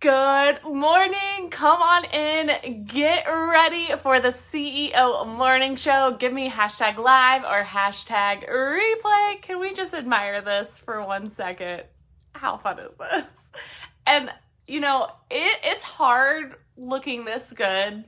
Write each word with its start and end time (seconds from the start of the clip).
Good 0.00 0.62
morning. 0.62 1.50
Come 1.50 1.82
on 1.82 2.04
in. 2.04 2.84
Get 2.86 3.26
ready 3.26 3.88
for 4.00 4.20
the 4.20 4.28
CEO 4.28 5.26
morning 5.26 5.74
show. 5.74 6.16
Give 6.16 6.32
me 6.32 6.48
hashtag 6.48 6.98
live 6.98 7.42
or 7.42 7.64
hashtag 7.64 8.48
replay. 8.48 9.42
Can 9.42 9.58
we 9.58 9.72
just 9.72 9.94
admire 9.94 10.40
this 10.40 10.78
for 10.78 11.04
one 11.04 11.32
second? 11.32 11.82
How 12.32 12.58
fun 12.58 12.78
is 12.78 12.94
this? 12.94 13.24
And, 14.06 14.30
you 14.68 14.78
know, 14.78 15.10
it, 15.32 15.58
it's 15.64 15.82
hard 15.82 16.54
looking 16.76 17.24
this 17.24 17.52
good 17.52 18.04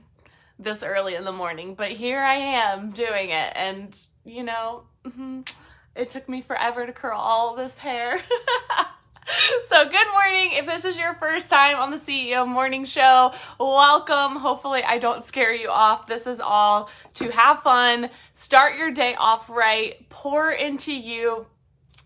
this 0.57 0.83
early 0.83 1.15
in 1.15 1.25
the 1.25 1.33
morning, 1.33 1.75
but 1.75 1.91
here 1.91 2.21
I 2.21 2.35
am 2.35 2.91
doing 2.91 3.31
it. 3.31 3.51
And, 3.53 3.93
you 4.23 4.43
know, 4.43 4.85
mm-hmm, 5.03 5.41
it 5.97 6.09
took 6.09 6.29
me 6.29 6.41
forever 6.41 6.85
to 6.85 6.93
curl 6.93 7.19
all 7.19 7.57
this 7.57 7.77
hair. 7.79 8.23
So, 9.69 9.85
good 9.85 10.07
morning. 10.11 10.51
If 10.53 10.65
this 10.65 10.85
is 10.85 10.99
your 10.99 11.13
first 11.15 11.49
time 11.49 11.77
on 11.77 11.91
the 11.91 11.97
CEO 11.97 12.47
Morning 12.47 12.83
Show, 12.83 13.33
welcome. 13.59 14.35
Hopefully, 14.35 14.83
I 14.85 14.97
don't 14.97 15.25
scare 15.25 15.53
you 15.53 15.69
off. 15.69 16.07
This 16.07 16.27
is 16.27 16.39
all 16.39 16.89
to 17.15 17.29
have 17.29 17.61
fun, 17.61 18.09
start 18.33 18.77
your 18.77 18.91
day 18.91 19.15
off 19.15 19.49
right, 19.49 20.07
pour 20.09 20.51
into 20.51 20.93
you, 20.93 21.45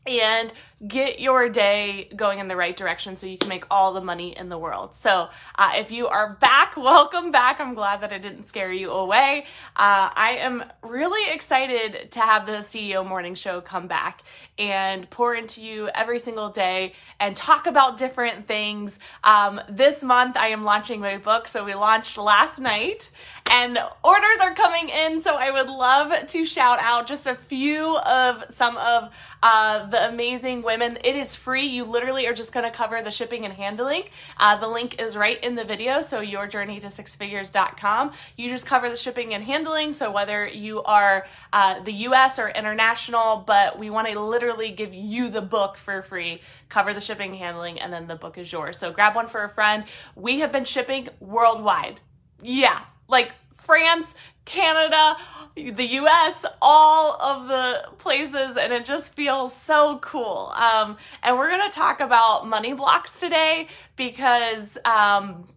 and 0.05 0.53
get 0.86 1.22
your 1.22 1.48
day 1.48 2.10
going 2.16 2.40
in 2.40 2.50
the 2.50 2.56
right 2.56 2.76
direction 2.76 3.16
so 3.16 3.26
you 3.26 3.38
can 3.38 3.48
make 3.48 3.66
all 3.72 3.94
the 3.94 4.02
money 4.02 4.38
in 4.38 4.50
the 4.50 4.58
world. 4.58 4.94
So, 4.94 5.30
uh, 5.56 5.72
if 5.76 5.90
you 5.90 6.08
are 6.08 6.36
back, 6.36 6.76
welcome 6.78 7.32
back. 7.32 7.62
I'm 7.62 7.76
glad 7.76 8.02
that 8.02 8.12
I 8.12 8.18
didn't 8.18 8.48
scare 8.48 8.74
you 8.74 8.92
away. 8.92 9.46
Uh, 9.76 10.10
I 10.14 10.38
am 10.42 10.66
really 10.84 11.34
excited 11.34 12.12
to 12.12 12.20
have 12.20 12.46
the 12.46 12.58
CEO 12.58 13.08
Morning 13.08 13.36
Show 13.36 13.62
come 13.62 13.88
back 13.88 14.22
and 14.58 15.10
pour 15.10 15.34
into 15.34 15.62
you 15.62 15.90
every 15.96 16.20
single 16.20 16.50
day 16.50 16.94
and 17.20 17.36
talk 17.36 17.68
about 17.68 17.98
different 17.98 18.46
things. 18.46 19.00
Um, 19.23 19.62
this 19.70 20.04
month, 20.04 20.36
I 20.36 20.48
am 20.48 20.66
launching 20.66 21.00
my 21.00 21.18
book. 21.18 21.48
So, 21.48 21.64
we 21.64 21.73
launched 21.73 22.18
last 22.18 22.60
night 22.60 23.10
and 23.50 23.80
orders 24.04 24.39
are 24.42 24.54
coming 24.54 24.89
in. 24.89 25.22
So, 25.22 25.38
I 25.38 25.52
would 25.52 25.70
love 25.70 26.28
to 26.28 26.45
shout 26.45 26.80
out 26.82 27.08
just 27.08 27.26
a 27.26 27.36
few 27.36 27.98
of 28.00 28.44
some 28.50 28.76
of 28.76 29.10
uh, 29.42 29.86
the 29.86 30.10
amazing 30.10 30.64
women. 30.66 30.97
It 31.03 31.16
is 31.16 31.35
free. 31.35 31.66
You 31.66 31.85
literally 31.85 32.27
are 32.27 32.33
just 32.33 32.52
going 32.52 32.66
to 32.66 32.75
cover 32.75 33.02
the 33.02 33.11
shipping 33.11 33.45
and 33.45 33.53
handling. 33.53 34.03
Uh, 34.38 34.58
the 34.58 34.67
link 34.67 34.99
is 34.99 35.16
right 35.16 35.41
in 35.44 35.55
the 35.55 35.63
video. 35.63 36.02
So 36.02 36.19
your 36.19 36.47
journey 36.47 36.80
to 36.81 36.88
sixfigures.com. 36.88 38.11
You 38.35 38.49
just 38.49 38.66
cover 38.66 38.89
the 38.89 38.97
shipping 38.97 39.33
and 39.33 39.43
handling. 39.43 39.93
So 39.93 40.11
whether 40.11 40.47
you 40.47 40.83
are 40.83 41.27
uh, 41.53 41.80
the 41.81 41.93
US 41.93 42.39
or 42.39 42.49
international, 42.49 43.43
but 43.45 43.80
we 43.80 43.89
want 43.89 44.08
to 44.08 44.19
literally 44.19 44.71
give 44.71 44.93
you 44.93 45.30
the 45.30 45.41
book 45.41 45.77
for 45.77 46.02
free, 46.02 46.41
cover 46.67 46.93
the 46.93 47.02
shipping 47.02 47.31
and 47.31 47.39
handling, 47.39 47.80
and 47.80 47.93
then 47.93 48.08
the 48.08 48.16
book 48.16 48.38
is 48.38 48.52
yours. 48.52 48.77
So 48.77 48.91
grab 48.91 49.16
one 49.16 49.27
for 49.27 49.43
a 49.43 49.49
friend. 49.49 49.86
We 50.16 50.39
have 50.39 50.52
been 50.52 50.66
shipping 50.66 51.09
worldwide. 51.19 51.99
Yeah, 52.41 52.81
like 53.08 53.31
France, 53.53 54.16
Canada, 54.46 55.18
the 55.56 55.86
US, 55.86 56.46
all 56.62 57.20
of 57.22 57.48
the 57.48 57.90
places, 57.98 58.58
and 58.58 58.72
it 58.72 58.86
just 58.86 59.14
feels 59.14 59.56
so 59.56 60.00
cool. 60.00 60.52
Um, 60.56 60.98
and 61.24 61.38
we're 61.38 61.50
gonna 61.50 61.72
talk 61.72 62.00
about 62.00 62.48
money 62.48 62.73
blocks 62.73 63.20
today 63.20 63.68
because 63.96 64.78
um, 64.86 65.48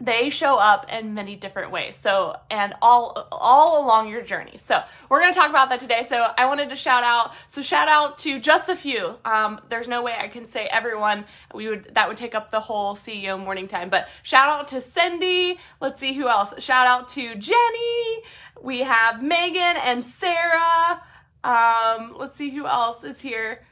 they 0.00 0.30
show 0.30 0.56
up 0.56 0.86
in 0.92 1.14
many 1.14 1.34
different 1.34 1.72
ways. 1.72 1.96
So 1.96 2.36
and 2.50 2.74
all 2.80 3.28
all 3.32 3.84
along 3.84 4.08
your 4.08 4.22
journey. 4.22 4.56
So 4.58 4.80
we're 5.08 5.20
going 5.20 5.32
to 5.32 5.38
talk 5.38 5.50
about 5.50 5.70
that 5.70 5.80
today. 5.80 6.04
So 6.08 6.32
i 6.36 6.46
wanted 6.46 6.68
to 6.70 6.76
shout 6.76 7.02
out 7.02 7.32
so 7.48 7.62
shout 7.62 7.88
out 7.88 8.18
to 8.18 8.38
just 8.40 8.68
a 8.68 8.76
few. 8.76 9.18
Um, 9.24 9.60
there's 9.68 9.88
no 9.88 10.02
way 10.02 10.14
i 10.18 10.28
can 10.28 10.46
say 10.46 10.66
everyone. 10.70 11.24
We 11.52 11.68
would 11.68 11.94
that 11.94 12.08
would 12.08 12.16
take 12.16 12.34
up 12.34 12.50
the 12.50 12.60
whole 12.60 12.94
ceo 12.94 13.42
morning 13.42 13.66
time. 13.66 13.90
But 13.90 14.08
shout 14.22 14.48
out 14.48 14.68
to 14.68 14.80
cindy. 14.80 15.58
Let's 15.80 16.00
see 16.00 16.14
who 16.14 16.28
else. 16.28 16.54
Shout 16.58 16.86
out 16.86 17.08
to 17.10 17.34
jenny. 17.34 18.22
We 18.62 18.80
have 18.80 19.22
megan 19.22 19.76
and 19.84 20.04
sarah. 20.04 21.02
Um, 21.42 22.14
let's 22.16 22.36
see 22.36 22.50
who 22.50 22.66
else 22.66 23.04
is 23.04 23.20
here 23.20 23.62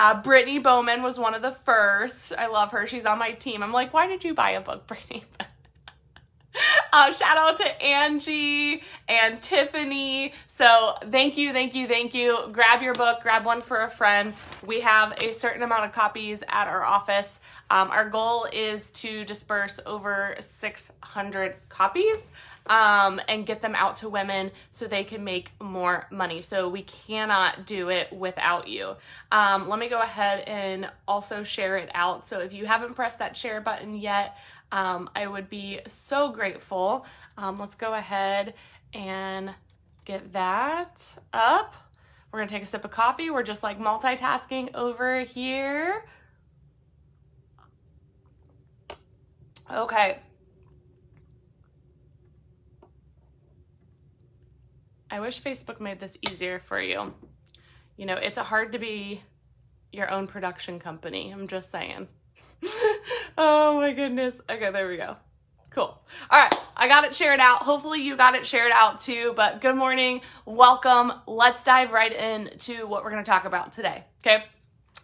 uh, 0.00 0.22
Brittany 0.22 0.58
Bowman 0.58 1.02
was 1.02 1.18
one 1.18 1.34
of 1.34 1.42
the 1.42 1.52
first. 1.52 2.32
I 2.36 2.46
love 2.46 2.72
her. 2.72 2.86
She's 2.86 3.04
on 3.04 3.18
my 3.18 3.32
team. 3.32 3.62
I'm 3.62 3.70
like, 3.70 3.92
why 3.92 4.06
did 4.06 4.24
you 4.24 4.32
buy 4.32 4.52
a 4.52 4.60
book, 4.60 4.86
Brittany? 4.88 5.24
uh, 6.92 7.12
shout 7.12 7.36
out 7.36 7.56
to 7.58 7.82
Angie 7.82 8.82
and 9.08 9.40
Tiffany. 9.40 10.32
So 10.48 10.94
thank 11.10 11.36
you, 11.36 11.52
thank 11.52 11.74
you, 11.74 11.86
thank 11.86 12.14
you. 12.14 12.48
Grab 12.52 12.82
your 12.82 12.94
book, 12.94 13.20
grab 13.22 13.44
one 13.44 13.60
for 13.60 13.82
a 13.82 13.90
friend. 13.90 14.34
We 14.64 14.80
have 14.80 15.14
a 15.22 15.32
certain 15.32 15.62
amount 15.62 15.84
of 15.84 15.92
copies 15.92 16.42
at 16.48 16.68
our 16.68 16.84
office. 16.84 17.40
Um, 17.70 17.90
our 17.90 18.08
goal 18.08 18.46
is 18.52 18.90
to 18.90 19.24
disperse 19.24 19.78
over 19.86 20.36
600 20.40 21.54
copies 21.68 22.30
um, 22.66 23.20
and 23.28 23.46
get 23.46 23.60
them 23.60 23.74
out 23.74 23.96
to 23.98 24.08
women 24.08 24.50
so 24.70 24.86
they 24.86 25.04
can 25.04 25.24
make 25.24 25.50
more 25.60 26.06
money. 26.10 26.42
So 26.42 26.68
we 26.68 26.82
cannot 26.82 27.66
do 27.66 27.90
it 27.90 28.12
without 28.12 28.68
you. 28.68 28.94
Um, 29.32 29.68
let 29.68 29.78
me 29.78 29.88
go 29.88 30.00
ahead 30.00 30.40
and 30.46 30.90
also 31.08 31.42
share 31.42 31.76
it 31.78 31.90
out. 31.94 32.26
So 32.26 32.40
if 32.40 32.52
you 32.52 32.66
haven't 32.66 32.94
pressed 32.94 33.18
that 33.18 33.36
share 33.36 33.60
button 33.60 33.96
yet, 33.96 34.36
um, 34.72 35.10
I 35.14 35.26
would 35.26 35.48
be 35.50 35.80
so 35.86 36.30
grateful. 36.30 37.06
Um, 37.36 37.56
let's 37.56 37.74
go 37.74 37.94
ahead 37.94 38.54
and 38.94 39.54
get 40.04 40.32
that 40.32 41.02
up. 41.32 41.74
We're 42.32 42.40
gonna 42.40 42.50
take 42.50 42.62
a 42.62 42.66
sip 42.66 42.84
of 42.84 42.90
coffee. 42.90 43.30
We're 43.30 43.42
just 43.42 43.62
like 43.62 43.80
multitasking 43.80 44.74
over 44.74 45.20
here. 45.20 46.04
Okay. 49.72 50.18
I 55.10 55.18
wish 55.18 55.42
Facebook 55.42 55.80
made 55.80 55.98
this 55.98 56.16
easier 56.28 56.60
for 56.60 56.80
you. 56.80 57.12
You 57.96 58.06
know, 58.06 58.14
it's 58.14 58.38
hard 58.38 58.72
to 58.72 58.78
be 58.78 59.22
your 59.92 60.10
own 60.10 60.28
production 60.28 60.78
company. 60.78 61.32
I'm 61.32 61.48
just 61.48 61.70
saying. 61.70 62.08
oh 63.38 63.76
my 63.80 63.92
goodness. 63.92 64.34
Okay, 64.48 64.70
there 64.70 64.88
we 64.88 64.96
go. 64.96 65.16
Cool. 65.70 65.98
All 66.30 66.42
right, 66.42 66.52
I 66.76 66.88
got 66.88 67.04
it 67.04 67.14
shared 67.14 67.40
out. 67.40 67.62
Hopefully, 67.62 68.02
you 68.02 68.16
got 68.16 68.34
it 68.34 68.44
shared 68.44 68.72
out 68.74 69.00
too. 69.00 69.32
But 69.36 69.60
good 69.60 69.76
morning, 69.76 70.20
welcome. 70.44 71.12
Let's 71.26 71.62
dive 71.62 71.92
right 71.92 72.12
into 72.12 72.86
what 72.86 73.04
we're 73.04 73.10
to 73.10 73.22
talk 73.22 73.44
about 73.44 73.72
today. 73.72 74.04
Okay. 74.24 74.44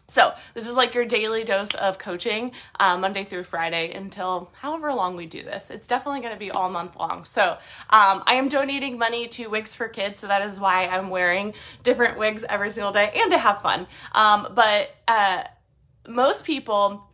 So, 0.08 0.32
this 0.54 0.68
is 0.68 0.76
like 0.76 0.94
your 0.94 1.04
daily 1.04 1.42
dose 1.42 1.74
of 1.74 1.98
coaching, 1.98 2.52
uh, 2.78 2.96
Monday 2.96 3.24
through 3.24 3.42
Friday 3.42 3.92
until 3.92 4.52
however 4.60 4.92
long 4.92 5.16
we 5.16 5.26
do 5.26 5.42
this. 5.42 5.68
It's 5.68 5.88
definitely 5.88 6.20
going 6.20 6.32
to 6.32 6.38
be 6.38 6.52
all 6.52 6.70
month 6.70 6.94
long. 6.94 7.24
So, 7.24 7.58
um, 7.90 8.22
I 8.24 8.34
am 8.34 8.48
donating 8.48 8.98
money 8.98 9.26
to 9.28 9.48
Wigs 9.48 9.74
for 9.74 9.88
Kids, 9.88 10.20
so 10.20 10.28
that 10.28 10.42
is 10.42 10.60
why 10.60 10.86
I'm 10.86 11.10
wearing 11.10 11.54
different 11.82 12.18
wigs 12.18 12.44
every 12.48 12.70
single 12.70 12.92
day 12.92 13.10
and 13.16 13.32
to 13.32 13.38
have 13.38 13.62
fun. 13.62 13.88
Um, 14.12 14.46
but 14.54 14.94
uh, 15.08 15.42
most 16.06 16.44
people 16.44 17.10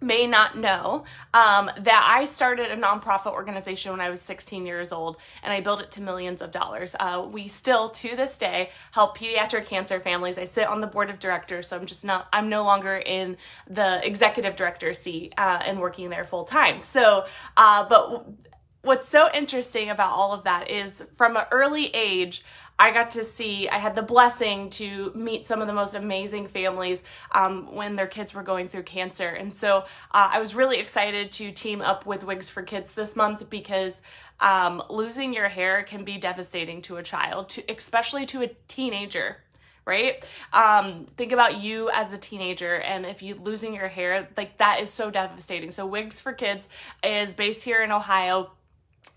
may 0.00 0.26
not 0.26 0.56
know 0.56 1.04
um, 1.34 1.70
that 1.78 2.06
I 2.08 2.24
started 2.24 2.70
a 2.70 2.76
nonprofit 2.76 3.32
organization 3.32 3.92
when 3.92 4.00
I 4.00 4.10
was 4.10 4.20
16 4.20 4.66
years 4.66 4.92
old 4.92 5.16
and 5.42 5.52
I 5.52 5.60
built 5.60 5.80
it 5.80 5.90
to 5.92 6.02
millions 6.02 6.40
of 6.40 6.50
dollars. 6.50 6.96
Uh, 6.98 7.26
we 7.30 7.48
still, 7.48 7.90
to 7.90 8.16
this 8.16 8.38
day, 8.38 8.70
help 8.92 9.18
pediatric 9.18 9.66
cancer 9.66 10.00
families. 10.00 10.38
I 10.38 10.44
sit 10.44 10.66
on 10.66 10.80
the 10.80 10.86
board 10.86 11.10
of 11.10 11.18
directors, 11.18 11.68
so 11.68 11.76
I'm 11.76 11.86
just 11.86 12.04
not, 12.04 12.28
I'm 12.32 12.48
no 12.48 12.64
longer 12.64 12.96
in 12.96 13.36
the 13.68 14.04
executive 14.06 14.56
director 14.56 14.94
seat 14.94 15.34
uh, 15.36 15.60
and 15.64 15.80
working 15.80 16.08
there 16.08 16.24
full 16.24 16.44
time. 16.44 16.82
So, 16.82 17.26
uh, 17.56 17.86
but 17.88 18.26
what's 18.82 19.08
so 19.08 19.28
interesting 19.34 19.90
about 19.90 20.12
all 20.12 20.32
of 20.32 20.44
that 20.44 20.70
is 20.70 21.04
from 21.16 21.36
an 21.36 21.44
early 21.52 21.86
age, 21.94 22.44
I 22.80 22.92
got 22.92 23.10
to 23.10 23.24
see, 23.24 23.68
I 23.68 23.76
had 23.76 23.94
the 23.94 24.00
blessing 24.00 24.70
to 24.70 25.12
meet 25.14 25.46
some 25.46 25.60
of 25.60 25.66
the 25.66 25.74
most 25.74 25.94
amazing 25.94 26.46
families 26.46 27.02
um, 27.30 27.74
when 27.74 27.94
their 27.94 28.06
kids 28.06 28.32
were 28.32 28.42
going 28.42 28.70
through 28.70 28.84
cancer. 28.84 29.28
And 29.28 29.54
so 29.54 29.80
uh, 30.12 30.30
I 30.32 30.40
was 30.40 30.54
really 30.54 30.78
excited 30.78 31.30
to 31.32 31.52
team 31.52 31.82
up 31.82 32.06
with 32.06 32.24
Wigs 32.24 32.48
for 32.48 32.62
Kids 32.62 32.94
this 32.94 33.14
month 33.14 33.50
because 33.50 34.00
um, 34.40 34.82
losing 34.88 35.34
your 35.34 35.50
hair 35.50 35.82
can 35.82 36.04
be 36.04 36.16
devastating 36.16 36.80
to 36.82 36.96
a 36.96 37.02
child, 37.02 37.50
to, 37.50 37.70
especially 37.70 38.24
to 38.26 38.44
a 38.44 38.50
teenager 38.66 39.36
right? 39.86 40.24
Um, 40.52 41.06
think 41.16 41.32
about 41.32 41.60
you 41.60 41.90
as 41.90 42.12
a 42.12 42.18
teenager, 42.18 42.76
and 42.76 43.04
if 43.06 43.22
you 43.22 43.34
losing 43.34 43.74
your 43.74 43.88
hair, 43.88 44.28
like 44.36 44.58
that 44.58 44.78
is 44.80 44.90
so 44.90 45.10
devastating. 45.10 45.72
So, 45.72 45.84
Wigs 45.86 46.20
for 46.20 46.32
Kids 46.32 46.68
is 47.02 47.34
based 47.34 47.62
here 47.62 47.82
in 47.82 47.90
Ohio 47.90 48.52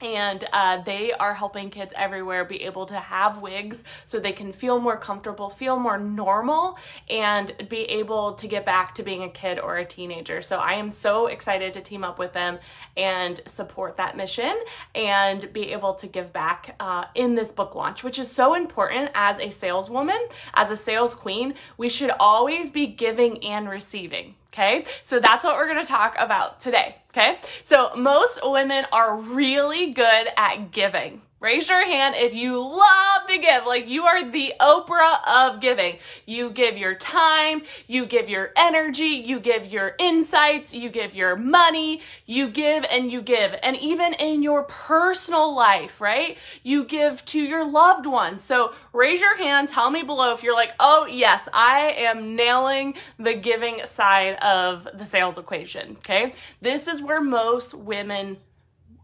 and 0.04 0.46
uh, 0.52 0.82
they 0.82 1.14
are 1.14 1.34
helping 1.34 1.70
kids 1.70 1.94
everywhere 1.96 2.44
be 2.44 2.64
able 2.64 2.86
to 2.86 3.00
have 3.00 3.42
wigs 3.42 3.84
so 4.06 4.20
they 4.20 4.34
can 4.34 4.52
feel 4.52 4.80
more 4.80 4.98
comfortable, 4.98 5.50
feel 5.50 5.78
more 5.78 5.98
normal, 5.98 6.78
and 7.10 7.54
be 7.70 7.84
able 7.84 8.34
to 8.34 8.48
get 8.48 8.66
back 8.66 8.94
to 8.96 9.04
being 9.04 9.24
a 9.24 9.30
kid 9.30 9.60
or 9.60 9.78
a 9.78 9.86
teenager. 9.86 10.42
So 10.42 10.58
I 10.58 10.74
am 10.74 10.92
so 10.92 11.28
excited 11.28 11.74
to 11.74 11.82
team 11.82 12.04
up 12.04 12.20
with 12.20 12.34
them 12.34 12.60
and 12.98 13.40
support 13.46 13.96
that 13.98 14.18
mission 14.18 14.60
and 14.94 15.52
be 15.54 15.72
able 15.72 15.94
to 15.96 16.08
give 16.08 16.34
back 16.34 16.76
uh, 16.80 17.06
in 17.16 17.36
this 17.36 17.52
book 17.52 17.74
launch, 17.74 18.04
which 18.04 18.20
is 18.20 18.30
so 18.30 18.56
important 18.56 19.10
as 19.16 19.40
a 19.40 19.50
saleswoman, 19.50 20.20
as 20.54 20.70
a 20.70 20.76
sales 20.76 21.16
queen. 21.16 21.54
We 21.78 21.88
should 21.88 22.12
always 22.20 22.72
be 22.72 22.88
giving 22.88 23.44
and 23.44 23.70
receiving 23.70 24.36
Okay, 24.54 24.86
so 25.02 25.20
that's 25.20 25.44
what 25.44 25.56
we're 25.56 25.68
gonna 25.68 25.84
talk 25.84 26.16
about 26.20 26.62
today. 26.62 26.98
Okay, 27.10 27.40
so 27.64 27.90
most 27.96 28.40
women 28.44 28.86
are 28.92 29.18
really 29.18 29.94
good 29.94 30.28
at 30.38 30.72
giving. 30.72 31.24
Raise 31.44 31.68
your 31.68 31.86
hand 31.86 32.16
if 32.18 32.34
you 32.34 32.58
love 32.58 33.28
to 33.28 33.38
give. 33.38 33.66
Like 33.66 33.90
you 33.90 34.06
are 34.06 34.24
the 34.32 34.54
Oprah 34.62 35.18
of 35.28 35.60
giving. 35.60 35.98
You 36.26 36.50
give 36.50 36.78
your 36.78 36.96
time, 36.96 37.64
you 37.86 38.06
give 38.06 38.30
your 38.30 38.54
energy, 38.56 39.22
you 39.26 39.42
give 39.42 39.66
your 39.66 39.94
insights, 40.00 40.74
you 40.74 40.90
give 40.90 41.14
your 41.14 41.36
money, 41.36 42.02
you 42.26 42.48
give 42.48 42.86
and 42.90 43.12
you 43.12 43.22
give. 43.22 43.58
And 43.62 43.76
even 43.76 44.14
in 44.14 44.42
your 44.42 44.64
personal 44.64 45.54
life, 45.54 46.00
right? 46.00 46.38
You 46.64 46.86
give 46.86 47.26
to 47.26 47.42
your 47.42 47.70
loved 47.70 48.06
ones. 48.06 48.46
So 48.46 48.74
raise 48.94 49.20
your 49.20 49.38
hand, 49.38 49.68
tell 49.68 49.92
me 49.92 50.02
below 50.02 50.34
if 50.34 50.44
you're 50.44 50.56
like, 50.56 50.72
oh, 50.80 51.08
yes, 51.12 51.50
I 51.54 51.94
am 51.98 52.38
nailing 52.38 52.96
the 53.20 53.34
giving 53.34 53.86
side 53.86 54.36
of 54.36 54.88
the 54.94 55.04
sales 55.04 55.38
equation. 55.38 55.98
Okay. 55.98 56.32
This 56.62 56.88
is 56.88 57.02
where 57.02 57.20
most 57.20 57.74
women 57.74 58.38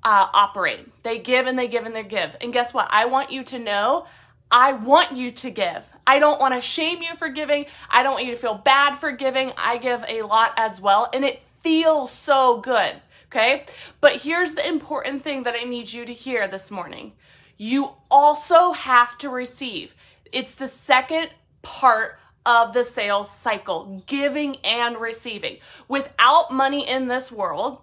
uh, 0.04 0.28
operate. 0.34 0.88
They 1.04 1.20
give 1.20 1.48
and 1.48 1.58
they 1.58 1.68
give 1.68 1.86
and 1.86 1.96
they 1.96 2.04
give. 2.04 2.36
And 2.42 2.54
guess 2.54 2.74
what? 2.74 2.88
I 2.90 3.06
want 3.06 3.32
you 3.32 3.44
to 3.46 3.60
know 3.60 4.08
I 4.52 4.74
want 4.74 5.16
you 5.16 5.30
to 5.32 5.52
give. 5.52 5.88
I 6.08 6.18
don't 6.18 6.40
want 6.40 6.56
to 6.56 6.62
shame 6.62 7.02
you 7.04 7.16
for 7.16 7.30
giving. 7.30 7.66
I 7.90 8.02
don't 8.02 8.14
want 8.14 8.26
you 8.26 8.32
to 8.32 8.38
feel 8.38 8.56
bad 8.56 8.96
for 8.96 9.12
giving. 9.12 9.54
I 9.58 9.78
give 9.78 10.04
a 10.08 10.24
lot 10.24 10.54
as 10.58 10.82
well, 10.82 11.10
and 11.14 11.24
it 11.24 11.42
feels 11.62 12.12
so 12.12 12.60
good. 12.60 12.96
Okay. 13.28 13.66
But 14.02 14.24
here's 14.24 14.54
the 14.54 14.68
important 14.68 15.24
thing 15.24 15.44
that 15.44 15.54
I 15.56 15.64
need 15.64 15.94
you 15.94 16.04
to 16.06 16.14
hear 16.14 16.48
this 16.48 16.72
morning 16.72 17.14
you 17.62 17.92
also 18.10 18.72
have 18.72 19.18
to 19.20 19.30
receive. 19.30 19.94
It's 20.32 20.56
the 20.56 20.70
second 20.70 21.30
part 21.62 22.18
of 22.46 22.74
the 22.74 22.86
sales 22.86 23.30
cycle 23.30 24.02
giving 24.08 24.56
and 24.64 24.98
receiving. 24.98 25.58
Without 25.90 26.52
money 26.52 26.88
in 26.88 27.08
this 27.08 27.32
world, 27.32 27.82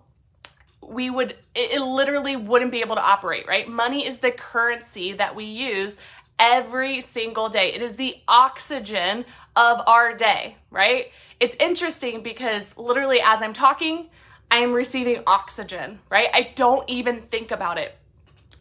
we 0.89 1.11
would 1.11 1.37
it, 1.55 1.81
literally 1.81 2.37
wouldn't 2.37 2.71
be 2.71 2.81
able 2.81 2.97
to 2.97 3.03
operate, 3.03 3.47
right? 3.47 3.69
Money 3.69 4.07
is 4.07 4.19
the 4.19 4.31
currency 4.31 5.13
that 5.13 5.35
we 5.35 5.45
use 5.45 5.99
every 6.39 7.01
single 7.01 7.49
day. 7.49 7.73
It 7.73 7.83
is 7.83 7.95
the 7.95 8.17
oxygen 8.29 9.25
of 9.55 9.81
our 9.87 10.15
day, 10.15 10.57
right? 10.71 11.11
It's 11.41 11.57
interesting 11.59 12.23
because 12.23 12.77
literally 12.77 13.21
as 13.25 13.43
I'm 13.43 13.53
talking, 13.53 14.09
I 14.51 14.59
am 14.59 14.73
receiving 14.73 15.23
oxygen, 15.27 16.01
right? 16.11 16.29
I 16.33 16.53
don't 16.55 16.89
even 16.89 17.23
think 17.23 17.51
about 17.51 17.79
it. 17.79 17.97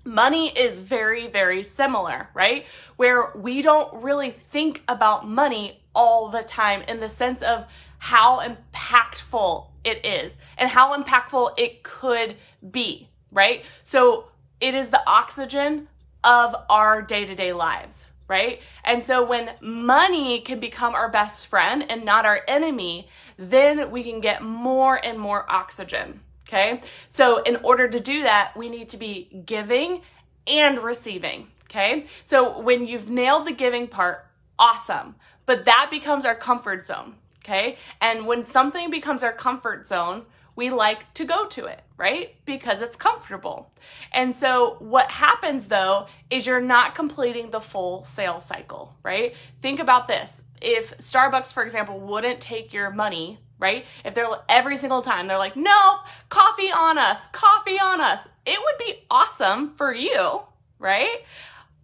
Money 0.03 0.57
is 0.57 0.77
very, 0.77 1.27
very 1.27 1.63
similar, 1.63 2.29
right? 2.33 2.65
Where 2.95 3.31
we 3.35 3.61
don't 3.61 4.03
really 4.03 4.31
think 4.31 4.83
about 4.87 5.27
money 5.27 5.81
all 5.93 6.29
the 6.29 6.43
time 6.43 6.83
in 6.87 6.99
the 6.99 7.09
sense 7.09 7.41
of 7.41 7.65
how 7.97 8.39
impactful 8.41 9.67
it 9.85 10.05
is 10.05 10.35
and 10.57 10.69
how 10.69 10.99
impactful 10.99 11.57
it 11.57 11.83
could 11.83 12.35
be, 12.71 13.07
right? 13.31 13.63
So 13.83 14.29
it 14.59 14.73
is 14.73 14.89
the 14.89 15.01
oxygen 15.07 15.87
of 16.23 16.55
our 16.69 17.01
day 17.01 17.25
to 17.25 17.35
day 17.35 17.53
lives, 17.53 18.07
right? 18.27 18.59
And 18.83 19.05
so 19.05 19.23
when 19.23 19.51
money 19.61 20.41
can 20.41 20.59
become 20.59 20.95
our 20.95 21.09
best 21.09 21.47
friend 21.47 21.85
and 21.89 22.03
not 22.03 22.25
our 22.25 22.41
enemy, 22.47 23.07
then 23.37 23.91
we 23.91 24.03
can 24.03 24.19
get 24.21 24.41
more 24.41 24.99
and 25.05 25.19
more 25.19 25.49
oxygen, 25.49 26.21
okay? 26.47 26.81
So 27.09 27.43
in 27.43 27.57
order 27.57 27.87
to 27.87 27.99
do 27.99 28.23
that, 28.23 28.57
we 28.57 28.69
need 28.69 28.89
to 28.89 28.97
be 28.97 29.29
giving 29.45 30.01
and 30.47 30.79
receiving, 30.79 31.47
okay? 31.69 32.07
So 32.23 32.59
when 32.59 32.87
you've 32.87 33.09
nailed 33.09 33.45
the 33.45 33.53
giving 33.53 33.87
part, 33.87 34.25
awesome. 34.57 35.15
But 35.45 35.65
that 35.65 35.89
becomes 35.91 36.25
our 36.25 36.35
comfort 36.35 36.85
zone, 36.85 37.15
okay? 37.45 37.77
And 38.01 38.25
when 38.25 38.45
something 38.45 38.89
becomes 38.89 39.23
our 39.23 39.31
comfort 39.31 39.87
zone, 39.87 40.25
we 40.55 40.69
like 40.69 41.13
to 41.15 41.25
go 41.25 41.45
to 41.47 41.65
it, 41.65 41.81
right? 41.97 42.35
Because 42.45 42.81
it's 42.81 42.95
comfortable. 42.95 43.71
And 44.11 44.35
so 44.35 44.77
what 44.79 45.11
happens 45.11 45.67
though 45.67 46.07
is 46.29 46.47
you're 46.47 46.61
not 46.61 46.95
completing 46.95 47.51
the 47.51 47.59
full 47.59 48.03
sales 48.05 48.45
cycle, 48.45 48.95
right? 49.03 49.35
Think 49.61 49.79
about 49.79 50.07
this. 50.07 50.41
If 50.61 50.97
Starbucks, 50.97 51.53
for 51.53 51.63
example, 51.63 51.99
wouldn't 51.99 52.39
take 52.39 52.73
your 52.73 52.89
money, 52.89 53.39
right? 53.59 53.85
If 54.03 54.15
they're 54.15 54.29
every 54.49 54.77
single 54.77 55.01
time 55.01 55.27
they're 55.27 55.37
like, 55.37 55.57
nope, 55.57 55.99
coffee 56.29 56.71
on 56.71 56.97
us, 56.97 57.27
coffee 57.27 57.79
on 57.79 57.99
us, 57.99 58.27
it 58.45 58.57
would 58.57 58.85
be 58.85 59.03
awesome 59.11 59.75
for 59.75 59.93
you, 59.93 60.41
right? 60.79 61.23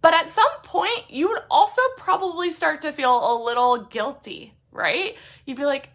But 0.00 0.14
at 0.14 0.30
some 0.30 0.50
point, 0.64 1.10
you 1.10 1.28
would 1.28 1.42
also 1.48 1.80
probably 1.96 2.50
start 2.50 2.82
to 2.82 2.92
feel 2.92 3.14
a 3.14 3.44
little 3.44 3.84
guilty, 3.84 4.54
right? 4.72 5.14
You'd 5.44 5.58
be 5.58 5.64
like, 5.64 5.90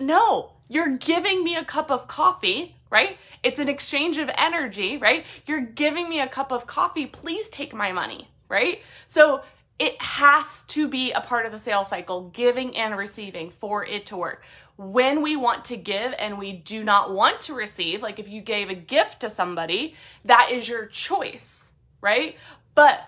no, 0.00 0.52
you're 0.68 0.96
giving 0.96 1.44
me 1.44 1.56
a 1.56 1.64
cup 1.64 1.90
of 1.90 2.08
coffee, 2.08 2.76
right? 2.90 3.18
It's 3.42 3.58
an 3.58 3.68
exchange 3.68 4.16
of 4.16 4.30
energy, 4.36 4.96
right? 4.96 5.26
You're 5.46 5.60
giving 5.60 6.08
me 6.08 6.20
a 6.20 6.28
cup 6.28 6.52
of 6.52 6.66
coffee. 6.66 7.06
Please 7.06 7.48
take 7.48 7.74
my 7.74 7.92
money, 7.92 8.30
right? 8.48 8.80
So 9.08 9.42
it 9.78 10.00
has 10.00 10.62
to 10.68 10.88
be 10.88 11.12
a 11.12 11.20
part 11.20 11.44
of 11.44 11.52
the 11.52 11.58
sales 11.58 11.88
cycle, 11.88 12.30
giving 12.30 12.76
and 12.76 12.96
receiving 12.96 13.50
for 13.50 13.84
it 13.84 14.06
to 14.06 14.16
work. 14.16 14.44
When 14.76 15.22
we 15.22 15.36
want 15.36 15.64
to 15.66 15.76
give 15.76 16.14
and 16.18 16.38
we 16.38 16.52
do 16.52 16.84
not 16.84 17.12
want 17.12 17.40
to 17.42 17.54
receive, 17.54 18.02
like 18.02 18.18
if 18.18 18.28
you 18.28 18.40
gave 18.40 18.70
a 18.70 18.74
gift 18.74 19.20
to 19.20 19.30
somebody, 19.30 19.94
that 20.24 20.50
is 20.50 20.68
your 20.68 20.86
choice, 20.86 21.72
right? 22.00 22.36
But 22.74 23.00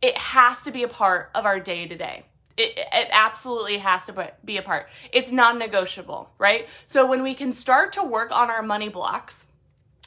it 0.00 0.18
has 0.18 0.62
to 0.62 0.72
be 0.72 0.82
a 0.82 0.88
part 0.88 1.30
of 1.34 1.44
our 1.44 1.60
day 1.60 1.86
to 1.86 1.96
day. 1.96 2.24
It, 2.56 2.76
it 2.76 3.08
absolutely 3.10 3.78
has 3.78 4.06
to 4.06 4.32
be 4.44 4.56
a 4.56 4.62
part. 4.62 4.88
It's 5.12 5.30
non 5.30 5.58
negotiable, 5.58 6.30
right? 6.38 6.68
So 6.86 7.06
when 7.06 7.22
we 7.22 7.34
can 7.34 7.52
start 7.52 7.92
to 7.94 8.04
work 8.04 8.30
on 8.30 8.50
our 8.50 8.62
money 8.62 8.88
blocks 8.88 9.46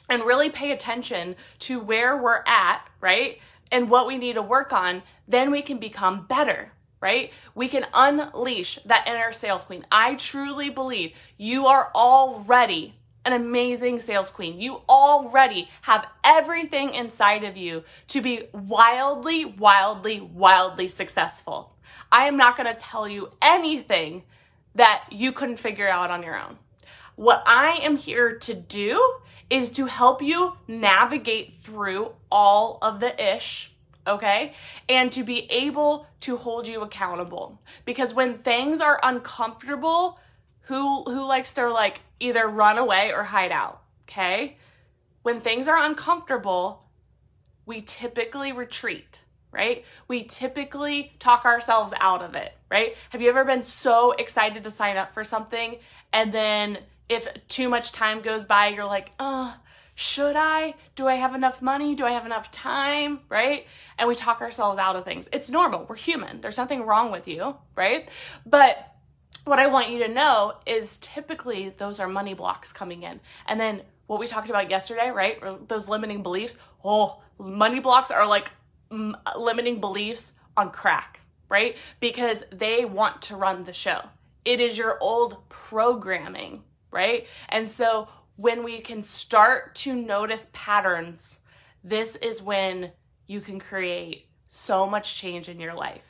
and 0.08 0.24
really 0.24 0.50
pay 0.50 0.70
attention 0.70 1.36
to 1.60 1.80
where 1.80 2.16
we're 2.16 2.44
at, 2.46 2.86
right? 3.00 3.40
And 3.72 3.90
what 3.90 4.06
we 4.06 4.16
need 4.16 4.34
to 4.34 4.42
work 4.42 4.72
on, 4.72 5.02
then 5.26 5.50
we 5.50 5.62
can 5.62 5.78
become 5.78 6.26
better, 6.26 6.72
right? 7.00 7.32
We 7.54 7.68
can 7.68 7.86
unleash 7.92 8.78
that 8.84 9.08
inner 9.08 9.32
sales 9.32 9.64
queen. 9.64 9.84
I 9.90 10.14
truly 10.14 10.70
believe 10.70 11.12
you 11.36 11.66
are 11.66 11.90
already 11.94 12.94
an 13.24 13.32
amazing 13.32 13.98
sales 13.98 14.30
queen. 14.30 14.60
You 14.60 14.82
already 14.88 15.68
have 15.82 16.06
everything 16.22 16.94
inside 16.94 17.42
of 17.42 17.56
you 17.56 17.82
to 18.08 18.20
be 18.20 18.44
wildly, 18.52 19.44
wildly, 19.44 20.20
wildly 20.20 20.86
successful. 20.86 21.75
I 22.10 22.24
am 22.24 22.36
not 22.36 22.56
going 22.56 22.72
to 22.72 22.80
tell 22.80 23.08
you 23.08 23.30
anything 23.42 24.24
that 24.74 25.04
you 25.10 25.32
couldn't 25.32 25.58
figure 25.58 25.88
out 25.88 26.10
on 26.10 26.22
your 26.22 26.38
own. 26.38 26.58
What 27.16 27.42
I 27.46 27.78
am 27.82 27.96
here 27.96 28.38
to 28.38 28.54
do 28.54 29.20
is 29.48 29.70
to 29.70 29.86
help 29.86 30.20
you 30.20 30.54
navigate 30.68 31.56
through 31.56 32.12
all 32.30 32.78
of 32.82 33.00
the 33.00 33.34
ish, 33.34 33.72
okay? 34.06 34.54
And 34.88 35.10
to 35.12 35.24
be 35.24 35.50
able 35.50 36.06
to 36.20 36.36
hold 36.36 36.66
you 36.66 36.82
accountable. 36.82 37.60
Because 37.84 38.12
when 38.12 38.38
things 38.38 38.80
are 38.80 39.00
uncomfortable, 39.02 40.20
who 40.62 41.04
who 41.04 41.26
likes 41.26 41.54
to 41.54 41.70
like 41.72 42.00
either 42.18 42.46
run 42.46 42.76
away 42.76 43.12
or 43.12 43.22
hide 43.24 43.52
out, 43.52 43.82
okay? 44.08 44.56
When 45.22 45.40
things 45.40 45.68
are 45.68 45.82
uncomfortable, 45.82 46.84
we 47.64 47.80
typically 47.80 48.52
retreat 48.52 49.22
right? 49.56 49.84
We 50.06 50.24
typically 50.24 51.14
talk 51.18 51.44
ourselves 51.44 51.94
out 51.98 52.22
of 52.22 52.34
it, 52.34 52.52
right? 52.70 52.94
Have 53.10 53.22
you 53.22 53.30
ever 53.30 53.44
been 53.44 53.64
so 53.64 54.12
excited 54.12 54.64
to 54.64 54.70
sign 54.70 54.96
up 54.96 55.14
for 55.14 55.24
something 55.24 55.78
and 56.12 56.32
then 56.32 56.78
if 57.08 57.28
too 57.48 57.68
much 57.68 57.92
time 57.92 58.20
goes 58.20 58.46
by, 58.46 58.68
you're 58.68 58.84
like, 58.84 59.12
oh, 59.18 59.56
should 59.94 60.36
I? 60.36 60.74
Do 60.94 61.06
I 61.06 61.14
have 61.14 61.34
enough 61.34 61.62
money? 61.62 61.94
Do 61.94 62.04
I 62.04 62.10
have 62.10 62.26
enough 62.26 62.50
time? 62.50 63.20
Right? 63.28 63.66
And 63.98 64.08
we 64.08 64.14
talk 64.14 64.40
ourselves 64.40 64.78
out 64.78 64.96
of 64.96 65.04
things. 65.04 65.28
It's 65.32 65.48
normal. 65.48 65.86
We're 65.88 65.96
human. 65.96 66.40
There's 66.40 66.58
nothing 66.58 66.82
wrong 66.82 67.10
with 67.10 67.26
you, 67.26 67.56
right? 67.74 68.10
But 68.44 68.92
what 69.44 69.58
I 69.58 69.68
want 69.68 69.90
you 69.90 70.06
to 70.06 70.12
know 70.12 70.54
is 70.66 70.98
typically 70.98 71.70
those 71.70 72.00
are 72.00 72.08
money 72.08 72.34
blocks 72.34 72.72
coming 72.72 73.04
in. 73.04 73.20
And 73.46 73.58
then 73.58 73.82
what 74.06 74.20
we 74.20 74.26
talked 74.26 74.50
about 74.50 74.70
yesterday, 74.70 75.10
right? 75.10 75.40
Those 75.68 75.88
limiting 75.88 76.22
beliefs. 76.22 76.56
Oh, 76.84 77.22
money 77.38 77.80
blocks 77.80 78.10
are 78.10 78.26
like 78.26 78.50
limiting 78.90 79.80
beliefs 79.80 80.32
on 80.56 80.70
crack, 80.70 81.20
right? 81.48 81.76
Because 82.00 82.44
they 82.50 82.84
want 82.84 83.22
to 83.22 83.36
run 83.36 83.64
the 83.64 83.72
show. 83.72 84.02
It 84.44 84.60
is 84.60 84.78
your 84.78 84.98
old 85.00 85.48
programming, 85.48 86.62
right? 86.90 87.26
And 87.48 87.70
so 87.70 88.08
when 88.36 88.62
we 88.62 88.80
can 88.80 89.02
start 89.02 89.74
to 89.76 89.94
notice 89.94 90.48
patterns, 90.52 91.40
this 91.82 92.16
is 92.16 92.42
when 92.42 92.92
you 93.26 93.40
can 93.40 93.58
create 93.58 94.26
so 94.48 94.86
much 94.86 95.16
change 95.16 95.48
in 95.48 95.58
your 95.58 95.74
life, 95.74 96.04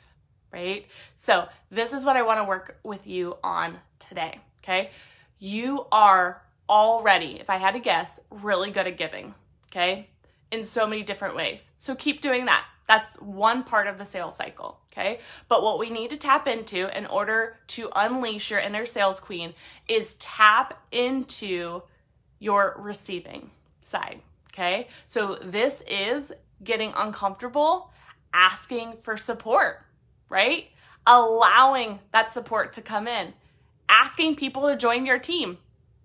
right? 0.51 0.85
So, 1.15 1.47
this 1.71 1.93
is 1.93 2.05
what 2.05 2.15
I 2.15 2.21
want 2.21 2.39
to 2.39 2.43
work 2.43 2.79
with 2.83 3.07
you 3.07 3.37
on 3.43 3.77
today, 3.99 4.39
okay? 4.63 4.91
You 5.39 5.85
are 5.91 6.41
already, 6.69 7.39
if 7.39 7.49
I 7.49 7.57
had 7.57 7.71
to 7.71 7.79
guess, 7.79 8.19
really 8.29 8.71
good 8.71 8.87
at 8.87 8.97
giving, 8.97 9.33
okay? 9.71 10.09
In 10.51 10.65
so 10.65 10.87
many 10.87 11.03
different 11.03 11.35
ways. 11.35 11.71
So 11.77 11.95
keep 11.95 12.21
doing 12.21 12.45
that. 12.45 12.65
That's 12.87 13.09
one 13.17 13.63
part 13.63 13.87
of 13.87 13.97
the 13.97 14.05
sales 14.05 14.37
cycle, 14.37 14.79
okay? 14.91 15.19
But 15.49 15.61
what 15.61 15.77
we 15.77 15.89
need 15.89 16.09
to 16.11 16.17
tap 16.17 16.47
into 16.47 16.95
in 16.97 17.05
order 17.05 17.57
to 17.67 17.89
unleash 17.95 18.49
your 18.49 18.59
inner 18.59 18.85
sales 18.85 19.19
queen 19.19 19.53
is 19.89 20.13
tap 20.15 20.81
into 20.91 21.81
your 22.39 22.75
receiving 22.79 23.51
side, 23.81 24.21
okay? 24.53 24.87
So 25.05 25.37
this 25.41 25.83
is 25.89 26.31
getting 26.63 26.93
uncomfortable, 26.95 27.91
asking 28.33 28.97
for 28.97 29.17
support, 29.17 29.83
right? 30.29 30.67
Allowing 31.05 31.99
that 32.13 32.31
support 32.31 32.73
to 32.73 32.81
come 32.81 33.07
in, 33.07 33.33
asking 33.89 34.35
people 34.35 34.69
to 34.69 34.77
join 34.77 35.05
your 35.05 35.19
team, 35.19 35.57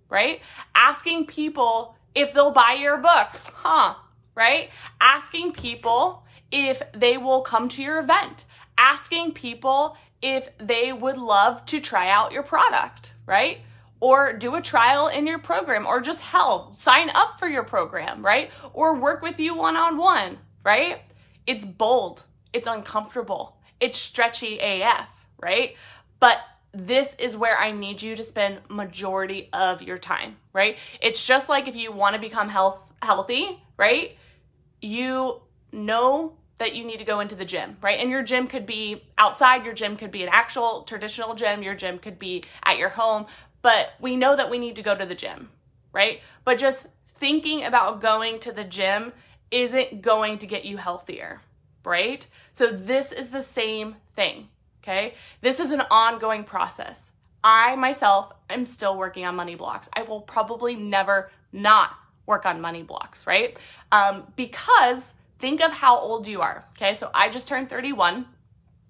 right? 0.09 0.41
Asking 0.75 1.27
people 1.27 1.97
if 2.15 2.35
they'll 2.35 2.51
buy 2.51 2.77
your 2.81 2.99
book, 2.99 3.29
huh? 3.55 3.95
Right? 4.35 4.71
Asking 5.01 5.53
people 5.53 6.25
if 6.51 6.83
they 6.93 7.17
will 7.17 7.41
come 7.41 7.69
to 7.71 7.83
your 7.83 7.99
event, 7.99 8.45
asking 8.77 9.33
people 9.33 9.97
if 10.21 10.49
they 10.59 10.93
would 10.93 11.17
love 11.17 11.65
to 11.67 11.81
try 11.81 12.09
out 12.09 12.33
your 12.33 12.43
product, 12.43 13.13
right? 13.27 13.59
Or 14.01 14.33
do 14.33 14.55
a 14.55 14.61
trial 14.61 15.09
in 15.09 15.27
your 15.27 15.39
program, 15.39 15.87
or 15.87 16.01
just 16.01 16.21
help 16.21 16.77
sign 16.77 17.11
up 17.11 17.39
for 17.39 17.49
your 17.49 17.65
program, 17.65 18.25
right? 18.25 18.51
Or 18.73 18.97
work 18.97 19.23
with 19.23 19.41
you 19.41 19.55
one 19.55 19.77
on 19.77 19.97
one, 19.97 20.39
right? 20.65 21.03
It's 21.47 21.65
bold, 21.65 22.25
it's 22.53 22.69
uncomfortable, 22.69 23.57
it's 23.81 23.99
stretchy 23.99 24.59
AF, 24.59 25.09
right? 25.39 25.77
But 26.21 26.39
this 26.73 27.15
is 27.19 27.37
where 27.37 27.59
I 27.59 27.73
need 27.73 28.01
you 28.01 28.17
to 28.17 28.23
spend 28.23 28.61
majority 28.69 29.49
of 29.53 29.83
your 29.83 29.99
time, 29.99 30.37
right? 30.53 30.77
It's 31.01 31.25
just 31.25 31.49
like 31.49 31.69
if 31.69 31.77
you 31.77 31.93
want 31.93 32.15
to 32.15 32.21
become 32.21 32.49
health 32.49 32.93
healthy, 33.03 33.63
right? 33.77 34.17
You 34.83 35.41
know 35.73 36.35
that 36.59 36.75
you 36.75 36.85
need 36.85 36.99
to 36.99 37.05
go 37.05 37.21
into 37.21 37.35
the 37.35 37.47
gym, 37.47 37.79
right? 37.81 37.99
And 37.99 38.11
your 38.11 38.23
gym 38.23 38.47
could 38.47 38.67
be 38.67 39.03
outside, 39.17 39.65
your 39.65 39.73
gym 39.73 39.97
could 39.97 40.11
be 40.11 40.23
an 40.23 40.29
actual 40.31 40.83
traditional 40.83 41.35
gym, 41.35 41.63
your 41.63 41.75
gym 41.75 41.99
could 41.99 42.19
be 42.19 42.45
at 42.63 42.77
your 42.77 42.91
home, 42.91 43.25
but 43.63 43.95
we 43.99 44.17
know 44.17 44.37
that 44.37 44.51
we 44.51 44.59
need 44.59 44.77
to 44.77 44.83
go 44.83 44.95
to 44.95 45.07
the 45.07 45.15
gym, 45.15 45.49
right? 45.93 46.21
But 46.45 46.59
just 46.59 46.89
thinking 47.17 47.65
about 47.65 48.03
going 48.03 48.39
to 48.41 48.53
the 48.53 48.65
gym 48.65 49.15
isn't 49.51 50.03
going 50.03 50.37
to 50.39 50.47
get 50.47 50.67
you 50.67 50.77
healthier, 50.77 51.41
right? 51.85 52.27
So 52.53 52.67
this 52.67 53.13
is 53.13 53.31
the 53.31 53.43
same 53.43 53.97
thing 54.15 54.49
Okay. 54.83 55.15
This 55.41 55.61
is 55.61 55.71
an 55.71 55.83
ongoing 55.93 56.43
process. 56.43 57.13
I 57.45 57.77
myself 57.77 58.33
am 58.51 58.67
still 58.67 58.99
working 58.99 59.25
on 59.25 59.37
money 59.37 59.55
blocks. 59.55 59.89
I 59.93 60.03
will 60.03 60.21
probably 60.21 60.75
never 60.75 61.31
not 61.53 61.91
work 62.27 62.47
on 62.47 62.61
money 62.61 62.83
blocks, 62.83 63.27
right? 63.27 63.57
Um, 63.91 64.25
because 64.37 65.15
think 65.39 65.61
of 65.61 65.73
how 65.73 65.99
old 65.99 66.27
you 66.27 66.41
are. 66.41 66.65
Okay. 66.77 66.95
So 66.95 67.11
I 67.13 67.29
just 67.29 67.49
turned 67.49 67.69
31. 67.69 68.27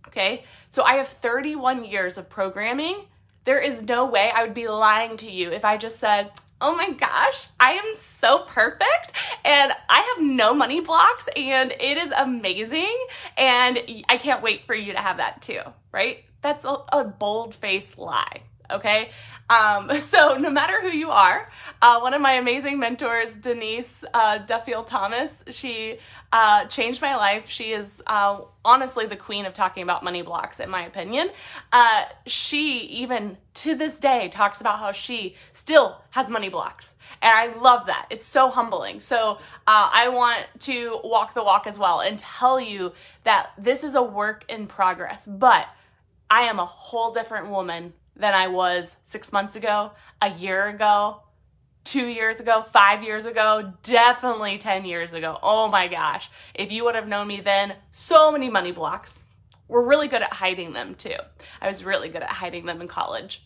Okay. 0.09 0.45
So 0.71 0.83
I 0.83 0.95
have 0.95 1.09
31 1.09 1.85
years 1.85 2.19
of 2.19 2.29
programming. 2.29 3.07
There 3.45 3.59
is 3.59 3.83
no 3.83 4.05
way 4.05 4.31
I 4.33 4.45
would 4.45 4.55
be 4.55 4.69
lying 4.69 5.17
to 5.19 5.31
you 5.31 5.51
if 5.51 5.65
I 5.65 5.77
just 5.77 5.99
said, 5.99 6.31
oh 6.61 6.77
my 6.77 6.91
gosh, 6.91 7.49
I 7.59 7.73
am 7.73 7.95
so 7.97 8.41
perfect 8.41 9.12
and 9.45 9.73
I 9.89 10.15
have 10.15 10.25
no 10.25 10.55
money 10.55 10.81
blocks 10.81 11.29
and 11.35 11.73
it 11.73 11.99
is 11.99 12.12
amazing. 12.12 12.97
And 13.37 13.81
I 14.09 14.17
can't 14.17 14.43
wait 14.43 14.65
for 14.67 14.75
you 14.75 14.93
to 14.93 14.99
have 14.99 15.17
that 15.17 15.43
too, 15.43 15.61
right? 15.91 16.25
That's 16.41 16.65
a, 16.65 16.77
a 16.93 17.05
bold 17.05 17.55
faced 17.55 17.99
lie. 17.99 18.43
Okay. 18.71 19.11
Um, 19.52 19.97
so 19.99 20.37
no 20.38 20.50
matter 20.50 20.80
who 20.80 20.88
you 20.88 21.11
are, 21.11 21.50
uh, 21.82 22.00
one 22.00 22.14
of 22.14 22.21
my 22.21 22.32
amazing 22.35 22.78
mentors, 22.78 23.35
Denise 23.35 24.04
uh, 24.14 24.38
Duffield 24.38 24.87
Thomas, 24.87 25.44
she 25.50 25.99
uh, 26.32 26.64
changed 26.66 27.02
my 27.02 27.16
life. 27.16 27.49
She 27.49 27.73
is 27.73 28.02
uh, 28.06 28.40
honestly 28.64 29.04
the 29.06 29.16
queen 29.16 29.44
of 29.44 29.52
talking 29.52 29.82
about 29.82 30.02
money 30.02 30.23
blocks, 30.23 30.61
in 30.61 30.71
my 30.71 30.87
opinion. 30.87 31.30
Uh, 31.73 32.04
she 32.26 32.80
even 32.87 33.37
to 33.54 33.75
this 33.75 33.99
day 33.99 34.30
talks 34.30 34.61
about 34.62 34.78
how 34.78 34.92
she 34.92 35.37
still 35.52 36.00
has 36.11 36.30
money 36.30 36.49
blocks, 36.49 36.94
and 37.21 37.30
I 37.30 37.54
love 37.59 37.87
that. 37.87 38.06
It's 38.09 38.26
so 38.26 38.49
humbling. 38.49 39.00
So 39.00 39.38
uh, 39.66 39.90
I 39.92 40.09
want 40.09 40.47
to 40.61 41.00
walk 41.04 41.35
the 41.35 41.42
walk 41.42 41.66
as 41.66 41.78
well 41.78 42.00
and 42.00 42.18
tell 42.18 42.59
you 42.59 42.92
that 43.25 43.50
this 43.59 43.85
is 43.85 43.94
a 43.94 44.02
work 44.02 44.47
in 44.49 44.66
progress, 44.66 45.25
but 45.26 45.66
I 46.30 46.42
am 46.42 46.59
a 46.59 46.64
whole 46.64 47.12
different 47.12 47.50
woman 47.50 47.92
than 48.16 48.35
I 48.35 48.49
was 48.49 48.97
six 49.02 49.33
months 49.33 49.57
ago, 49.57 49.92
a 50.21 50.31
year 50.31 50.69
ago, 50.69 51.23
two 51.85 52.07
years 52.07 52.40
ago, 52.40 52.62
five 52.62 53.02
years 53.02 53.25
ago, 53.25 53.73
definitely 53.83 54.59
10 54.59 54.85
years 54.85 55.12
ago. 55.12 55.38
Oh 55.42 55.69
my 55.69 55.88
gosh. 55.88 56.31
If 56.54 56.71
you 56.71 56.85
would 56.85 56.95
have 56.95 57.09
known 57.09 57.26
me 57.26 57.40
then, 57.40 57.75
so 57.90 58.31
many 58.31 58.49
money 58.49 58.73
blocks. 58.73 59.25
We're 59.69 59.83
really 59.83 60.09
good 60.09 60.23
at 60.23 60.35
hiding 60.35 60.73
them 60.73 60.95
too. 60.95 61.16
I 61.61 61.69
was 61.69 61.85
really 61.85 62.09
good 62.09 62.23
at 62.23 62.31
hiding 62.31 62.66
them 62.66 62.81
in 62.81 62.88
college. 62.88 63.42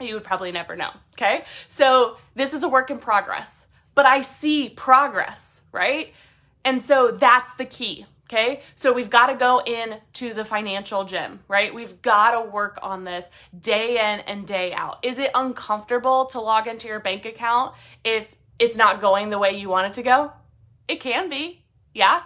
You 0.00 0.14
would 0.14 0.24
probably 0.24 0.52
never 0.52 0.76
know. 0.76 0.90
Okay. 1.12 1.44
So 1.68 2.18
this 2.34 2.52
is 2.52 2.62
a 2.62 2.68
work 2.68 2.90
in 2.90 2.98
progress, 2.98 3.66
but 3.94 4.06
I 4.06 4.20
see 4.20 4.68
progress, 4.68 5.62
right? 5.72 6.12
And 6.64 6.82
so 6.82 7.10
that's 7.10 7.54
the 7.54 7.64
key. 7.64 8.06
Okay. 8.34 8.62
So 8.74 8.92
we've 8.92 9.10
got 9.10 9.28
to 9.28 9.36
go 9.36 9.62
in 9.64 10.00
to 10.14 10.34
the 10.34 10.44
financial 10.44 11.04
gym, 11.04 11.38
right? 11.46 11.72
We've 11.72 12.02
got 12.02 12.32
to 12.32 12.50
work 12.50 12.80
on 12.82 13.04
this 13.04 13.30
day 13.56 13.92
in 13.92 14.20
and 14.20 14.44
day 14.44 14.72
out. 14.72 14.98
Is 15.04 15.20
it 15.20 15.30
uncomfortable 15.36 16.26
to 16.26 16.40
log 16.40 16.66
into 16.66 16.88
your 16.88 16.98
bank 16.98 17.26
account 17.26 17.76
if 18.02 18.34
it's 18.58 18.74
not 18.74 19.00
going 19.00 19.30
the 19.30 19.38
way 19.38 19.56
you 19.56 19.68
want 19.68 19.86
it 19.86 19.94
to 19.94 20.02
go? 20.02 20.32
It 20.88 21.00
can 21.00 21.30
be. 21.30 21.62
Yeah. 21.94 22.22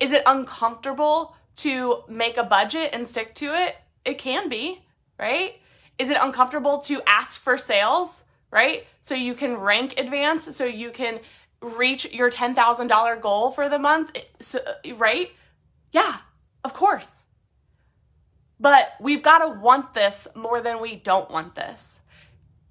Is 0.00 0.12
it 0.12 0.22
uncomfortable 0.24 1.36
to 1.56 2.02
make 2.08 2.38
a 2.38 2.44
budget 2.44 2.88
and 2.94 3.06
stick 3.06 3.34
to 3.34 3.54
it? 3.54 3.76
It 4.06 4.16
can 4.16 4.48
be, 4.48 4.82
right? 5.18 5.56
Is 5.98 6.08
it 6.08 6.16
uncomfortable 6.18 6.78
to 6.80 7.02
ask 7.06 7.38
for 7.38 7.58
sales, 7.58 8.24
right? 8.50 8.86
So 9.02 9.14
you 9.14 9.34
can 9.34 9.58
rank 9.58 9.98
advance, 9.98 10.56
so 10.56 10.64
you 10.64 10.90
can 10.92 11.20
reach 11.60 12.10
your 12.10 12.30
$10,000 12.30 13.20
goal 13.20 13.50
for 13.50 13.68
the 13.68 13.78
month, 13.78 14.16
right? 14.96 15.28
Yeah, 15.92 16.16
of 16.64 16.74
course. 16.74 17.24
But 18.58 18.94
we've 19.00 19.22
got 19.22 19.38
to 19.38 19.60
want 19.60 19.94
this 19.94 20.26
more 20.34 20.60
than 20.60 20.80
we 20.80 20.96
don't 20.96 21.30
want 21.30 21.54
this. 21.54 22.00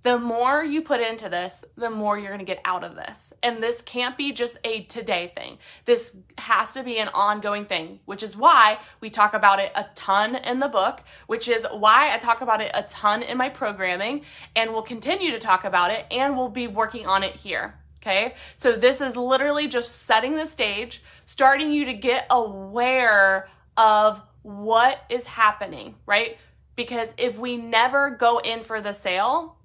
The 0.04 0.18
more 0.18 0.64
you 0.64 0.82
put 0.82 1.00
into 1.00 1.30
this, 1.30 1.64
the 1.76 1.92
more 1.92 2.18
you're 2.18 2.30
going 2.30 2.40
to 2.40 2.46
get 2.46 2.62
out 2.66 2.84
of 2.84 2.96
this. 2.96 3.34
And 3.44 3.62
this 3.62 3.84
can't 3.84 4.18
be 4.18 4.32
just 4.32 4.58
a 4.64 4.82
today 4.84 5.32
thing. 5.36 5.60
This 5.86 6.16
has 6.40 6.72
to 6.72 6.84
be 6.84 6.98
an 6.98 7.10
ongoing 7.10 7.66
thing, 7.66 8.00
which 8.06 8.24
is 8.24 8.36
why 8.36 8.80
we 9.00 9.12
talk 9.12 9.36
about 9.36 9.60
it 9.60 9.72
a 9.76 9.86
ton 9.94 10.36
in 10.38 10.60
the 10.60 10.68
book, 10.68 11.02
which 11.28 11.48
is 11.48 11.68
why 11.72 12.12
I 12.12 12.18
talk 12.18 12.42
about 12.42 12.62
it 12.62 12.72
a 12.74 12.82
ton 12.84 13.22
in 13.22 13.38
my 13.38 13.50
programming, 13.50 14.26
and 14.56 14.72
we'll 14.72 14.82
continue 14.82 15.32
to 15.34 15.40
talk 15.40 15.66
about 15.66 15.92
it, 15.92 16.08
and 16.10 16.36
we'll 16.36 16.50
be 16.50 16.66
working 16.66 17.06
on 17.06 17.22
it 17.22 17.36
here. 17.36 17.76
Okay. 18.02 18.34
So 18.56 18.74
this 18.74 19.00
is 19.00 19.16
literally 19.16 19.68
just 19.68 20.04
setting 20.04 20.36
the 20.36 20.48
stage, 20.48 21.04
starting 21.26 21.72
you 21.72 21.86
to 21.86 21.94
get 21.94 22.26
aware 22.30 23.48
of 23.78 24.22
what 24.42 25.04
is 25.10 25.24
happening, 25.26 25.96
right? 26.06 26.38
Because 26.76 27.14
if 27.18 27.38
we 27.38 27.58
never 27.58 28.10
go 28.10 28.40
in 28.40 28.62
for 28.62 28.82
the 28.82 28.94
sale, 28.94 29.58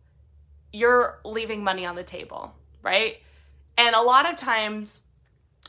you're 0.73 1.19
leaving 1.25 1.65
money 1.65 1.87
on 1.87 1.97
the 1.97 2.05
table, 2.05 2.55
right? 2.83 3.17
And 3.79 3.95
a 3.95 4.03
lot 4.03 4.29
of 4.29 4.37
times 4.37 5.01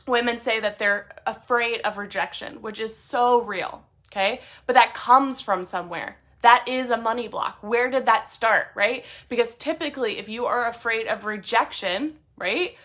women 0.06 0.38
say 0.38 0.60
that 0.60 0.78
they're 0.78 1.08
afraid 1.26 1.80
of 1.82 1.96
rejection, 1.98 2.60
which 2.60 2.80
is 2.80 2.94
so 2.94 3.40
real, 3.40 3.84
okay? 4.08 4.40
But 4.66 4.74
that 4.74 4.94
comes 4.94 5.40
from 5.40 5.64
somewhere. 5.64 6.18
That 6.42 6.66
is 6.68 6.90
a 6.90 6.96
money 6.96 7.28
block. 7.28 7.58
Where 7.62 7.90
did 7.90 8.06
that 8.06 8.30
start, 8.30 8.68
right? 8.74 9.04
Because 9.28 9.54
typically, 9.54 10.18
if 10.18 10.28
you 10.28 10.46
are 10.46 10.66
afraid 10.66 11.06
of 11.06 11.24
rejection, 11.24 12.16
right? 12.38 12.76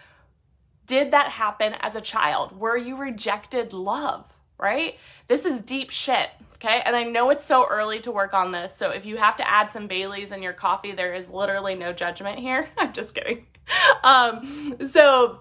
Did 0.86 1.12
that 1.12 1.30
happen 1.30 1.74
as 1.80 1.96
a 1.96 2.02
child? 2.02 2.58
Were 2.58 2.78
you 2.78 2.98
rejected 2.98 3.74
love, 3.74 4.26
right? 4.58 4.98
This 5.28 5.46
is 5.46 5.62
deep 5.62 5.90
shit, 5.90 6.30
okay? 6.56 6.82
And 6.86 6.96
I 6.96 7.04
know 7.04 7.30
it's 7.30 7.46
so 7.46 7.66
early 7.70 8.00
to 8.02 8.12
work 8.12 8.34
on 8.34 8.52
this. 8.52 8.76
So 8.76 8.90
if 8.90 9.06
you 9.06 9.18
have 9.18 9.38
to 9.38 9.50
add 9.50 9.72
some 9.72 9.88
Baileys 9.88 10.32
in 10.32 10.42
your 10.42 10.54
coffee, 10.54 10.92
there 10.92 11.14
is 11.14 11.30
literally 11.30 11.76
no 11.76 11.94
judgment 11.94 12.40
here. 12.40 12.70
I'm 12.78 12.94
just 12.94 13.16
kidding. 13.16 13.46
Um, 14.04 14.76
so, 14.88 15.40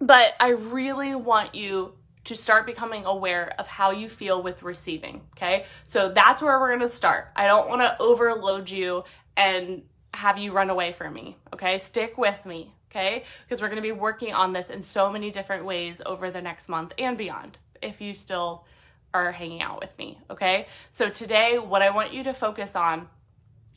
but 0.00 0.32
I 0.40 0.48
really 0.48 1.14
want 1.14 1.54
you 1.54 1.94
to 2.24 2.34
start 2.34 2.66
becoming 2.66 3.04
aware 3.04 3.52
of 3.58 3.68
how 3.68 3.90
you 3.90 4.08
feel 4.08 4.42
with 4.42 4.62
receiving, 4.62 5.20
okay? 5.36 5.66
So 5.84 6.08
that's 6.08 6.40
where 6.40 6.58
we're 6.58 6.72
gonna 6.72 6.88
start. 6.88 7.28
I 7.36 7.46
don't 7.46 7.68
wanna 7.68 7.96
overload 8.00 8.70
you 8.70 9.04
and 9.36 9.82
have 10.14 10.38
you 10.38 10.52
run 10.52 10.70
away 10.70 10.92
from 10.92 11.12
me, 11.12 11.36
okay? 11.52 11.78
Stick 11.78 12.16
with 12.16 12.44
me, 12.46 12.72
okay? 12.94 13.24
Because 13.44 13.60
we're 13.60 13.68
going 13.68 13.76
to 13.76 13.82
be 13.82 13.92
working 13.92 14.32
on 14.32 14.52
this 14.52 14.70
in 14.70 14.82
so 14.82 15.10
many 15.10 15.30
different 15.30 15.64
ways 15.64 16.00
over 16.04 16.30
the 16.30 16.40
next 16.40 16.68
month 16.68 16.92
and 16.98 17.18
beyond 17.18 17.58
if 17.82 18.00
you 18.00 18.14
still 18.14 18.64
are 19.12 19.32
hanging 19.32 19.62
out 19.62 19.80
with 19.80 19.96
me, 19.98 20.18
okay? 20.30 20.66
So 20.90 21.08
today, 21.08 21.58
what 21.58 21.82
I 21.82 21.90
want 21.90 22.12
you 22.12 22.24
to 22.24 22.34
focus 22.34 22.74
on 22.74 23.08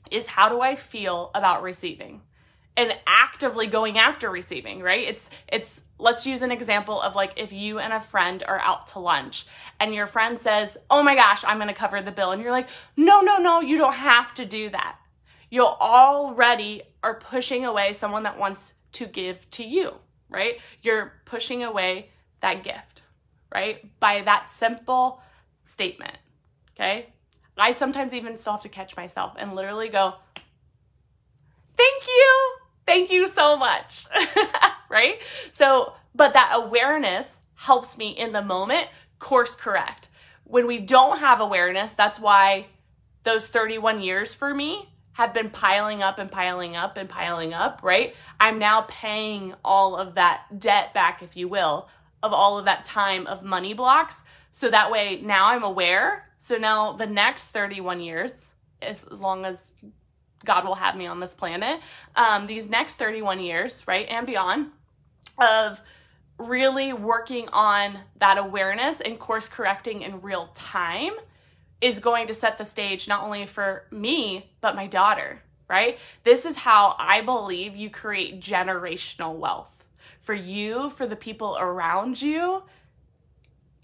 is 0.10 0.28
how 0.28 0.50
do 0.50 0.62
I 0.62 0.76
feel 0.76 1.32
about 1.36 1.62
receiving? 1.62 2.22
And 2.76 2.94
actively 3.08 3.68
going 3.68 3.98
after 3.98 4.30
receiving, 4.30 4.82
right? 4.82 5.08
It's 5.08 5.32
it's 5.48 5.82
let's 5.98 6.28
use 6.28 6.44
an 6.44 6.52
example 6.52 7.02
of 7.02 7.16
like 7.16 7.34
if 7.36 7.52
you 7.52 7.80
and 7.80 7.92
a 7.92 8.00
friend 8.00 8.44
are 8.48 8.60
out 8.60 8.90
to 8.90 9.00
lunch 9.00 9.48
and 9.80 9.96
your 9.96 10.06
friend 10.06 10.40
says, 10.40 10.78
Oh 10.92 11.02
my 11.02 11.16
gosh, 11.16 11.44
I'm 11.44 11.58
going 11.58 11.70
to 11.70 11.74
cover 11.74 12.04
the 12.04 12.12
bill. 12.12 12.32
And 12.32 12.42
you're 12.42 12.52
like, 12.52 12.70
No, 12.96 13.22
no, 13.22 13.38
no, 13.38 13.62
you 13.62 13.80
don't 13.80 13.96
have 13.96 14.32
to 14.36 14.46
do 14.46 14.70
that. 14.70 14.98
You 15.50 15.66
already 15.66 16.84
are 17.02 17.16
pushing 17.16 17.66
away 17.66 17.94
someone 17.94 18.24
that 18.24 18.38
wants 18.38 18.76
to 18.98 19.06
give 19.06 19.50
to 19.52 19.64
you, 19.64 19.94
right? 20.30 20.58
You're 20.82 21.14
pushing 21.26 21.64
away 21.64 22.10
that 22.42 22.64
gift, 22.64 23.04
right? 23.54 23.86
By 24.00 24.22
that 24.24 24.50
simple 24.50 25.22
statement, 25.64 26.18
okay? 26.76 27.08
I 27.58 27.72
sometimes 27.72 28.14
even 28.14 28.38
still 28.38 28.54
have 28.54 28.62
to 28.64 28.70
catch 28.70 28.96
myself 28.96 29.34
and 29.38 29.56
literally 29.56 29.90
go, 29.90 30.16
Thank 31.76 32.08
you. 32.08 32.52
Thank 32.88 33.12
you 33.12 33.28
so 33.28 33.56
much. 33.56 34.08
right? 34.90 35.22
So, 35.52 35.94
but 36.16 36.34
that 36.34 36.52
awareness 36.54 37.40
helps 37.54 37.98
me 37.98 38.10
in 38.10 38.32
the 38.32 38.42
moment 38.42 38.88
course 39.20 39.56
correct. 39.56 40.10
When 40.44 40.66
we 40.66 40.80
don't 40.80 41.20
have 41.20 41.40
awareness, 41.40 41.94
that's 41.94 42.20
why 42.20 42.68
those 43.24 43.48
31 43.48 44.02
years 44.02 44.34
for 44.34 44.54
me 44.54 44.90
have 45.18 45.34
been 45.34 45.50
piling 45.50 46.04
up 46.04 46.20
and 46.20 46.32
piling 46.32 46.76
up 46.76 46.96
and 46.96 47.10
piling 47.10 47.52
up, 47.52 47.80
right? 47.82 48.14
I'm 48.40 48.60
now 48.60 48.86
paying 48.88 49.56
all 49.66 49.96
of 49.96 50.14
that 50.14 50.60
debt 50.60 50.94
back, 50.94 51.24
if 51.24 51.36
you 51.36 51.48
will, 51.48 51.90
of 52.22 52.34
all 52.34 52.60
of 52.60 52.66
that 52.66 52.86
time 52.86 53.26
of 53.26 53.42
money 53.42 53.74
blocks. 53.74 54.22
So 54.52 54.70
that 54.70 54.92
way 54.92 55.20
now 55.24 55.48
I'm 55.50 55.64
aware. 55.64 56.30
So 56.38 56.58
now 56.58 56.92
the 56.92 57.08
next 57.08 57.46
31 57.46 58.00
years, 58.00 58.54
as, 58.80 59.10
long 59.10 59.44
as 59.44 59.74
God 60.46 60.66
will 60.66 60.76
have 60.76 60.96
me 60.96 61.08
on 61.08 61.20
this 61.20 61.34
planet, 61.34 61.80
um, 62.16 62.46
these 62.46 62.70
next 62.70 63.00
31 63.00 63.40
years, 63.40 63.88
right, 63.88 64.06
and 64.08 64.28
beyond, 64.28 64.68
of 65.40 65.82
really 66.38 66.94
working 66.94 67.50
on 67.50 67.98
that 68.20 68.38
awareness 68.38 69.02
and 69.02 69.18
course 69.20 69.50
correcting 69.50 70.04
in 70.04 70.22
real 70.22 70.52
time 70.54 71.14
is 71.82 72.00
going 72.00 72.28
to 72.28 72.34
set 72.34 72.58
the 72.58 72.66
stage 72.66 73.08
not 73.08 73.24
only 73.24 73.46
for 73.46 73.86
me, 73.92 74.52
but 74.62 74.76
my 74.76 74.88
daughter, 74.88 75.42
right? 75.70 75.98
This 76.24 76.46
is 76.46 76.58
how 76.58 76.96
I 76.98 77.22
believe 77.22 77.76
you 77.76 77.90
create 77.90 78.42
generational 78.42 79.36
wealth 79.36 79.86
for 80.22 80.34
you, 80.34 80.90
for 80.90 81.08
the 81.08 81.16
people 81.16 81.58
around 81.60 82.22
you, 82.22 82.64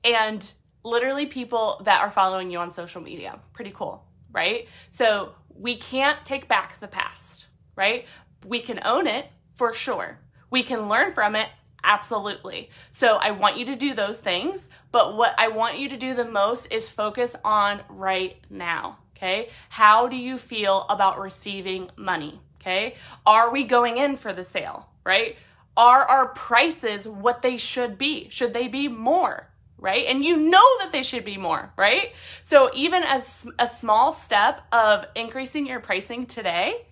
and 0.03 0.53
literally 0.83 1.25
people 1.25 1.81
that 1.85 2.01
are 2.01 2.11
following 2.11 2.51
you 2.51 2.59
on 2.59 2.73
social 2.73 3.01
media. 3.01 3.39
Pretty 3.53 3.71
cool, 3.71 4.03
right? 4.31 4.67
So 4.89 5.35
we 5.55 5.77
can't 5.77 6.25
take 6.25 6.47
back 6.47 6.79
the 6.79 6.87
past, 6.87 7.47
right? 7.75 8.05
We 8.45 8.59
can 8.59 8.81
own 8.83 9.07
it 9.07 9.27
for 9.55 9.73
sure. 9.73 10.19
We 10.49 10.63
can 10.63 10.89
learn 10.89 11.13
from 11.13 11.35
it 11.35 11.47
Absolutely. 11.83 12.69
So 12.91 13.17
I 13.17 13.31
want 13.31 13.57
you 13.57 13.65
to 13.65 13.75
do 13.75 13.93
those 13.93 14.17
things, 14.17 14.69
but 14.91 15.17
what 15.17 15.35
I 15.37 15.49
want 15.49 15.77
you 15.77 15.89
to 15.89 15.97
do 15.97 16.13
the 16.13 16.25
most 16.25 16.71
is 16.71 16.89
focus 16.89 17.35
on 17.43 17.81
right 17.89 18.37
now. 18.49 18.99
Okay. 19.17 19.49
How 19.69 20.07
do 20.07 20.15
you 20.15 20.37
feel 20.37 20.85
about 20.89 21.19
receiving 21.19 21.89
money? 21.95 22.41
Okay. 22.61 22.95
Are 23.25 23.51
we 23.51 23.63
going 23.63 23.97
in 23.97 24.17
for 24.17 24.33
the 24.33 24.43
sale? 24.43 24.89
Right? 25.03 25.35
Are 25.75 26.05
our 26.05 26.27
prices 26.27 27.07
what 27.07 27.41
they 27.41 27.57
should 27.57 27.97
be? 27.97 28.29
Should 28.29 28.53
they 28.53 28.67
be 28.67 28.87
more? 28.87 29.49
Right? 29.77 30.05
And 30.05 30.23
you 30.23 30.37
know 30.37 30.77
that 30.79 30.91
they 30.93 31.03
should 31.03 31.25
be 31.25 31.35
more, 31.35 31.73
right? 31.75 32.13
So 32.45 32.71
even 32.73 33.03
as 33.03 33.45
a 33.59 33.67
small 33.67 34.13
step 34.13 34.61
of 34.71 35.05
increasing 35.13 35.65
your 35.65 35.81
pricing 35.81 36.25
today 36.25 36.85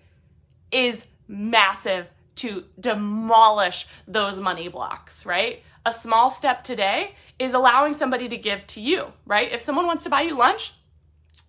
is 0.70 1.06
massive 1.26 2.10
to 2.36 2.64
demolish 2.78 3.86
those 4.06 4.38
money 4.38 4.68
blocks, 4.68 5.26
right? 5.26 5.62
A 5.84 5.92
small 5.92 6.30
step 6.30 6.64
today 6.64 7.14
is 7.38 7.54
allowing 7.54 7.94
somebody 7.94 8.28
to 8.28 8.36
give 8.36 8.66
to 8.68 8.80
you, 8.80 9.12
right? 9.26 9.50
If 9.50 9.62
someone 9.62 9.86
wants 9.86 10.04
to 10.04 10.10
buy 10.10 10.22
you 10.22 10.36
lunch, 10.36 10.74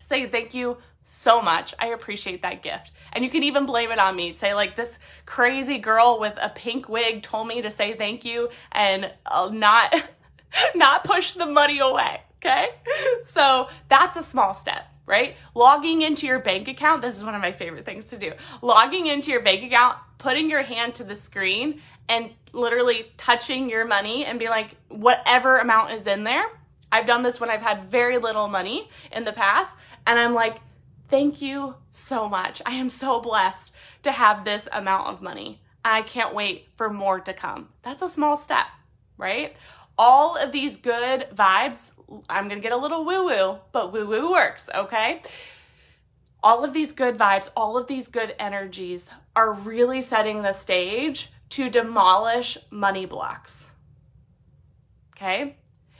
say 0.08 0.26
thank 0.28 0.54
you 0.54 0.78
so 1.04 1.42
much. 1.42 1.74
I 1.80 1.88
appreciate 1.88 2.42
that 2.42 2.64
gift. 2.64 2.92
And 3.12 3.24
you 3.24 3.30
can 3.30 3.44
even 3.44 3.66
blame 3.66 3.92
it 3.92 4.00
on 4.00 4.16
me. 4.16 4.34
Say, 4.34 4.54
like, 4.54 4.76
this 4.76 4.98
crazy 5.26 5.78
girl 5.78 6.20
with 6.20 6.38
a 6.42 6.50
pink 6.50 6.90
wig 6.90 7.24
told 7.24 7.48
me 7.48 7.62
to 7.62 7.70
say 7.70 7.94
thank 7.94 8.26
you 8.26 8.50
and 8.72 9.12
I'll 9.26 9.52
not, 9.52 9.94
not 10.76 11.04
push 11.04 11.34
the 11.34 11.46
money 11.46 11.80
away. 11.80 12.22
Okay. 12.38 12.70
So 13.26 13.70
that's 13.88 14.18
a 14.18 14.24
small 14.24 14.54
step 14.54 14.88
right? 15.06 15.36
Logging 15.54 16.02
into 16.02 16.26
your 16.26 16.40
bank 16.40 16.68
account, 16.68 17.02
this 17.02 17.18
is 17.18 17.24
one 17.24 17.36
of 17.36 17.42
my 17.42 17.52
favorite 17.52 17.86
things 17.86 18.06
to 18.06 18.18
do. 18.18 18.34
Logging 18.62 19.08
into 19.08 19.32
your 19.32 19.42
bank 19.42 19.64
account, 19.64 19.98
putting 20.24 20.50
your 20.50 20.64
hand 20.64 20.96
to 20.96 21.04
the 21.04 21.18
screen 21.18 21.82
and 22.08 22.32
literally 22.54 23.12
touching 23.18 23.70
your 23.70 23.86
money 23.86 24.24
and 24.24 24.40
be 24.40 24.48
like, 24.48 24.78
whatever 24.88 25.58
amount 25.58 25.92
is 25.92 26.08
in 26.08 26.24
there. 26.24 26.46
I've 26.94 27.06
done 27.06 27.24
this 27.24 27.42
when 27.42 27.50
I've 27.50 27.62
had 27.62 27.92
very 27.92 28.18
little 28.18 28.48
money 28.48 28.90
in 29.12 29.26
the 29.26 29.34
past, 29.34 29.76
and 30.08 30.18
I'm 30.18 30.34
like, 30.34 30.62
thank 31.10 31.42
you 31.42 31.76
so 31.92 32.30
much. 32.30 32.62
I 32.66 32.72
am 32.72 32.90
so 32.90 33.20
blessed 33.20 33.74
to 34.04 34.14
have 34.14 34.46
this 34.46 34.70
amount 34.72 35.08
of 35.08 35.22
money. 35.22 35.62
I 35.84 36.04
can't 36.04 36.34
wait 36.34 36.70
for 36.78 36.90
more 36.90 37.20
to 37.20 37.34
come. 37.34 37.68
That's 37.82 38.02
a 38.02 38.08
small 38.08 38.38
step, 38.38 38.68
right? 39.18 39.58
All 39.98 40.38
of 40.38 40.54
these 40.54 40.78
good 40.78 41.28
vibes, 41.36 41.92
I'm 42.30 42.48
gonna 42.48 42.62
get 42.62 42.72
a 42.72 42.78
little 42.78 43.04
woo 43.04 43.26
woo, 43.26 43.58
but 43.74 43.92
woo 43.92 44.08
woo 44.08 44.32
works, 44.32 44.70
okay? 44.74 45.22
All 46.44 46.64
of 46.64 46.74
these 46.74 46.92
good 46.92 47.18
vibes, 47.18 47.50
all 47.56 47.78
of 47.78 47.88
these 47.88 48.08
good 48.08 48.36
energies 48.38 49.10
are 49.36 49.54
really 49.54 50.02
setting 50.02 50.42
the 50.42 50.54
stage 50.54 51.32
to 51.52 51.70
demolish 51.70 52.58
money 52.70 53.06
blocks. 53.06 53.72
Okay? 55.16 55.56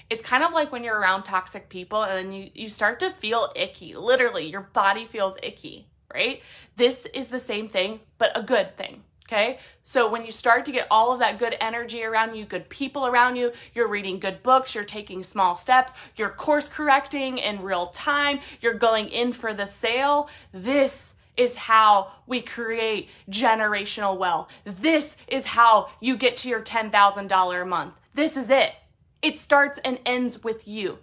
It's 0.10 0.22
kind 0.22 0.44
of 0.44 0.52
like 0.52 0.72
when 0.72 0.84
you're 0.84 1.00
around 1.00 1.24
toxic 1.24 1.70
people 1.70 2.04
and 2.04 2.12
then 2.12 2.34
you, 2.34 2.50
you 2.54 2.70
start 2.70 3.00
to 3.00 3.10
feel 3.10 3.52
icky. 3.56 3.96
Literally, 3.96 4.46
your 4.46 4.70
body 4.74 5.06
feels 5.06 5.38
icky, 5.42 5.88
right? 6.14 6.42
This 6.76 7.08
is 7.14 7.28
the 7.28 7.40
same 7.40 7.70
thing, 7.70 8.02
but 8.18 8.38
a 8.38 8.44
good 8.44 8.78
thing. 8.78 9.04
Okay. 9.28 9.58
So 9.84 10.10
when 10.10 10.26
you 10.26 10.32
start 10.32 10.66
to 10.66 10.72
get 10.72 10.88
all 10.92 11.14
of 11.14 11.20
that 11.20 11.40
good 11.40 11.56
energy 11.62 12.04
around 12.04 12.36
you, 12.36 12.46
good 12.46 12.70
people 12.70 13.08
around 13.08 13.36
you, 13.36 13.54
you're 13.74 13.88
reading 13.88 14.20
good 14.20 14.44
books, 14.44 14.76
you're 14.76 14.84
taking 14.84 15.24
small 15.24 15.56
steps, 15.56 15.94
you're 16.18 16.30
course 16.30 16.68
correcting 16.68 17.38
in 17.38 17.62
real 17.62 17.88
time, 17.88 18.40
you're 18.60 18.74
going 18.74 19.10
in 19.10 19.32
for 19.32 19.54
the 19.54 19.66
sale. 19.66 20.30
This 20.52 21.16
is 21.38 21.56
how 21.56 22.12
we 22.28 22.42
create 22.42 23.10
generational 23.30 24.18
wealth. 24.18 24.50
This 24.66 25.18
is 25.28 25.48
how 25.48 25.90
you 26.00 26.16
get 26.16 26.38
to 26.38 26.50
your 26.50 26.62
$10,000 26.62 27.62
a 27.62 27.66
month. 27.66 27.96
This 28.14 28.38
is 28.38 28.50
it. 28.50 28.74
It 29.22 29.40
starts 29.40 29.80
and 29.86 30.00
ends 30.06 30.44
with 30.44 30.68
you. 30.68 31.00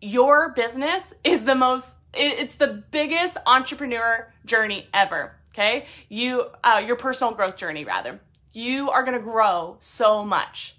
Your 0.00 0.50
business 0.50 1.14
is 1.24 1.44
the 1.44 1.54
most, 1.54 1.96
it's 2.12 2.54
the 2.56 2.84
biggest 2.90 3.38
entrepreneur 3.46 4.32
journey 4.44 4.86
ever 4.92 5.36
okay? 5.54 5.86
You, 6.08 6.50
uh, 6.62 6.82
your 6.84 6.96
personal 6.96 7.32
growth 7.32 7.56
journey, 7.56 7.84
rather. 7.84 8.20
You 8.52 8.90
are 8.90 9.04
to 9.04 9.18
grow 9.18 9.76
so 9.80 10.24
much, 10.24 10.76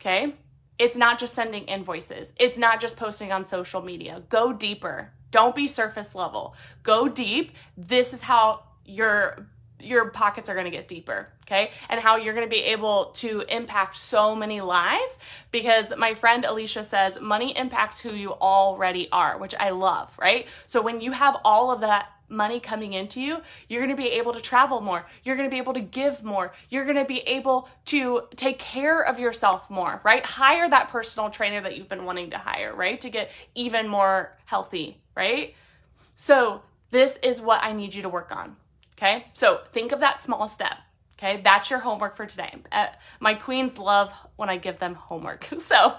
okay? 0.00 0.34
It's 0.78 0.96
not 0.96 1.18
just 1.18 1.34
sending 1.34 1.64
invoices. 1.64 2.32
It's 2.36 2.58
not 2.58 2.80
just 2.80 2.96
posting 2.96 3.32
on 3.32 3.44
social 3.44 3.82
media. 3.82 4.22
Go 4.28 4.52
deeper. 4.52 5.12
Don't 5.30 5.54
be 5.54 5.68
surface 5.68 6.14
level. 6.14 6.54
Go 6.82 7.08
deep. 7.08 7.52
This 7.76 8.12
is 8.12 8.22
how 8.22 8.62
your 8.84 9.48
your 9.80 10.10
pockets 10.10 10.48
are 10.50 10.54
going 10.54 10.64
to 10.64 10.72
get 10.72 10.88
deeper, 10.88 11.28
okay? 11.44 11.70
And 11.88 12.00
how 12.00 12.16
you're 12.16 12.34
going 12.34 12.46
to 12.46 12.50
be 12.50 12.62
able 12.64 13.06
to 13.16 13.44
impact 13.48 13.96
so 13.96 14.34
many 14.34 14.60
lives 14.60 15.18
because 15.52 15.92
my 15.96 16.14
friend 16.14 16.44
Alicia 16.44 16.84
says 16.84 17.20
money 17.20 17.56
impacts 17.56 18.00
who 18.00 18.12
you 18.12 18.32
already 18.32 19.08
are, 19.12 19.38
which 19.38 19.54
I 19.54 19.70
love, 19.70 20.10
right? 20.18 20.46
So 20.66 20.82
when 20.82 21.00
you 21.00 21.12
have 21.12 21.36
all 21.44 21.70
of 21.70 21.80
that 21.82 22.08
money 22.28 22.60
coming 22.60 22.92
into 22.92 23.20
you, 23.20 23.40
you're 23.68 23.80
going 23.80 23.96
to 23.96 24.00
be 24.00 24.10
able 24.10 24.32
to 24.32 24.40
travel 24.40 24.80
more. 24.80 25.06
You're 25.24 25.36
going 25.36 25.48
to 25.48 25.54
be 25.54 25.58
able 25.58 25.74
to 25.74 25.80
give 25.80 26.22
more. 26.22 26.52
You're 26.68 26.84
going 26.84 26.96
to 26.96 27.04
be 27.04 27.20
able 27.20 27.68
to 27.86 28.22
take 28.36 28.58
care 28.58 29.02
of 29.02 29.18
yourself 29.18 29.68
more, 29.70 30.00
right? 30.04 30.24
Hire 30.24 30.68
that 30.68 30.88
personal 30.88 31.30
trainer 31.30 31.60
that 31.60 31.76
you've 31.76 31.88
been 31.88 32.04
wanting 32.04 32.30
to 32.30 32.38
hire, 32.38 32.74
right? 32.74 33.00
To 33.00 33.10
get 33.10 33.30
even 33.54 33.88
more 33.88 34.36
healthy, 34.44 35.00
right? 35.16 35.54
So, 36.16 36.62
this 36.90 37.18
is 37.22 37.40
what 37.40 37.62
I 37.62 37.72
need 37.72 37.94
you 37.94 38.02
to 38.02 38.08
work 38.08 38.32
on. 38.32 38.56
Okay. 38.96 39.26
So, 39.34 39.60
think 39.72 39.92
of 39.92 40.00
that 40.00 40.22
small 40.22 40.48
step. 40.48 40.76
Okay. 41.18 41.40
That's 41.42 41.70
your 41.70 41.78
homework 41.80 42.16
for 42.16 42.26
today. 42.26 42.54
Uh, 42.72 42.86
my 43.20 43.34
queens 43.34 43.78
love 43.78 44.12
when 44.36 44.48
I 44.48 44.56
give 44.56 44.78
them 44.78 44.94
homework. 44.94 45.48
So, 45.58 45.94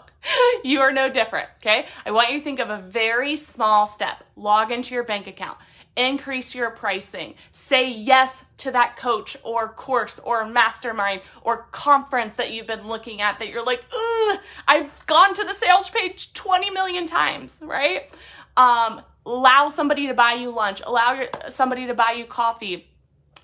you 0.65 0.81
are 0.81 0.91
no 0.91 1.09
different. 1.09 1.47
Okay. 1.61 1.85
I 2.05 2.11
want 2.11 2.31
you 2.31 2.39
to 2.39 2.43
think 2.43 2.59
of 2.59 2.69
a 2.69 2.81
very 2.81 3.37
small 3.37 3.87
step. 3.87 4.23
Log 4.35 4.71
into 4.71 4.93
your 4.93 5.03
bank 5.03 5.27
account 5.27 5.57
increase 5.99 6.55
your 6.55 6.71
pricing. 6.71 7.35
Say 7.51 7.91
yes 7.91 8.45
to 8.57 8.71
that 8.71 8.95
coach 8.97 9.35
or 9.43 9.69
course 9.69 10.19
or 10.19 10.45
mastermind 10.45 11.21
or 11.41 11.67
conference 11.71 12.37
that 12.37 12.51
you've 12.51 12.67
been 12.67 12.87
looking 12.87 13.21
at 13.21 13.39
that 13.39 13.49
you're 13.49 13.65
like, 13.65 13.83
ugh, 13.93 14.39
I've 14.67 15.05
gone 15.05 15.33
to 15.33 15.43
the 15.43 15.53
sales 15.53 15.89
page 15.89 16.33
20 16.33 16.71
million 16.71 17.05
times, 17.05 17.59
right? 17.61 18.09
Um, 18.55 19.01
allow 19.25 19.69
somebody 19.69 20.07
to 20.07 20.13
buy 20.13 20.33
you 20.33 20.51
lunch, 20.51 20.81
allow 20.85 21.13
your, 21.13 21.29
somebody 21.49 21.87
to 21.87 21.93
buy 21.93 22.13
you 22.17 22.25
coffee. 22.25 22.88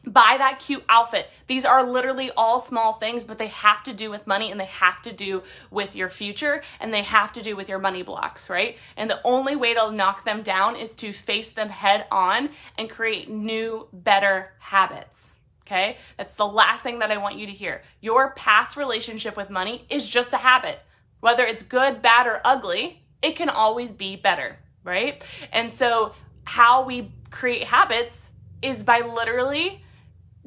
Buy 0.06 0.36
that 0.38 0.60
cute 0.60 0.84
outfit. 0.88 1.30
These 1.48 1.66
are 1.66 1.84
literally 1.84 2.32
all 2.38 2.60
small 2.60 2.94
things, 2.94 3.24
but 3.24 3.38
they 3.38 3.48
have 3.48 3.84
to 3.84 3.94
do 3.94 4.10
with 4.10 4.28
money 4.28 4.52
and 4.52 4.60
they 4.60 4.66
have 4.66 5.02
to 5.04 5.12
do 5.12 5.44
with 5.72 5.96
your 5.96 6.10
future 6.10 6.64
and 6.80 6.94
they 6.94 7.04
have 7.04 7.34
to 7.34 7.42
do 7.42 7.56
with 7.56 7.70
your 7.70 7.80
money 7.80 8.04
blocks, 8.04 8.50
right? 8.50 8.78
And 8.98 9.10
the 9.10 9.22
only 9.24 9.56
way 9.56 9.74
to 9.74 9.92
knock 9.92 10.26
them 10.26 10.42
down 10.42 10.76
is 10.76 10.94
to 10.96 11.14
face 11.14 11.50
them 11.50 11.70
head 11.70 12.06
on 12.12 12.50
and 12.78 12.90
create 12.90 13.30
new, 13.30 13.88
better 13.92 14.54
habits. 14.60 15.36
Okay? 15.66 15.98
That's 16.18 16.36
the 16.36 16.48
last 16.48 16.84
thing 16.84 17.00
that 17.00 17.12
I 17.12 17.18
want 17.18 17.38
you 17.38 17.48
to 17.48 17.52
hear. 17.52 17.82
Your 18.00 18.32
past 18.32 18.78
relationship 18.78 19.36
with 19.36 19.50
money 19.50 19.86
is 19.90 20.08
just 20.08 20.32
a 20.34 20.38
habit. 20.38 20.80
Whether 21.22 21.44
it's 21.44 21.64
good, 21.64 22.04
bad, 22.04 22.28
or 22.28 22.40
ugly, 22.46 23.02
it 23.24 23.36
can 23.36 23.50
always 23.50 23.92
be 23.92 24.16
better, 24.16 24.60
right? 24.84 25.24
And 25.52 25.74
so, 25.74 26.14
how 26.44 26.84
we 26.84 27.12
create 27.32 27.64
habits 27.64 28.30
is 28.62 28.84
by 28.84 29.00
literally 29.00 29.84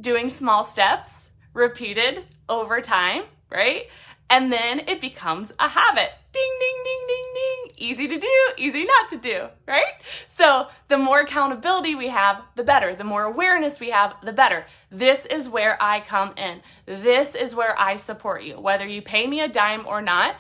doing 0.01 0.29
small 0.29 0.65
steps 0.65 1.31
repeated 1.55 2.25
over 2.49 2.81
time, 2.81 3.25
right? 3.51 3.87
And 4.31 4.53
then 4.53 4.81
it 4.81 5.01
becomes 5.01 5.53
a 5.59 5.69
habit. 5.69 6.11
Ding, 6.33 6.53
ding, 6.61 6.85
ding, 6.85 7.07
ding, 7.09 7.35
ding. 7.35 7.75
Easy 7.79 8.09
to 8.09 8.19
do, 8.19 8.53
easy 8.59 8.85
not 8.85 9.09
to 9.09 9.17
do, 9.17 9.49
right? 9.67 9.95
So 10.27 10.69
the 10.89 10.99
more 10.99 11.21
accountability 11.21 11.95
we 11.95 12.09
have, 12.09 12.43
the 12.55 12.65
better. 12.65 12.95
The 12.95 13.05
more 13.05 13.25
awareness 13.25 13.81
we 13.81 13.91
have, 13.91 14.17
the 14.23 14.33
better. 14.33 14.67
This 14.91 15.25
is 15.27 15.49
where 15.49 15.83
I 15.83 16.01
come 16.01 16.35
in. 16.37 16.61
This 16.85 17.35
is 17.35 17.55
where 17.55 17.79
I 17.79 17.97
support 17.97 18.43
you. 18.43 18.61
Whether 18.61 18.87
you 18.87 19.01
pay 19.01 19.27
me 19.27 19.41
a 19.41 19.49
dime 19.49 19.87
or 19.87 20.03
not, 20.03 20.37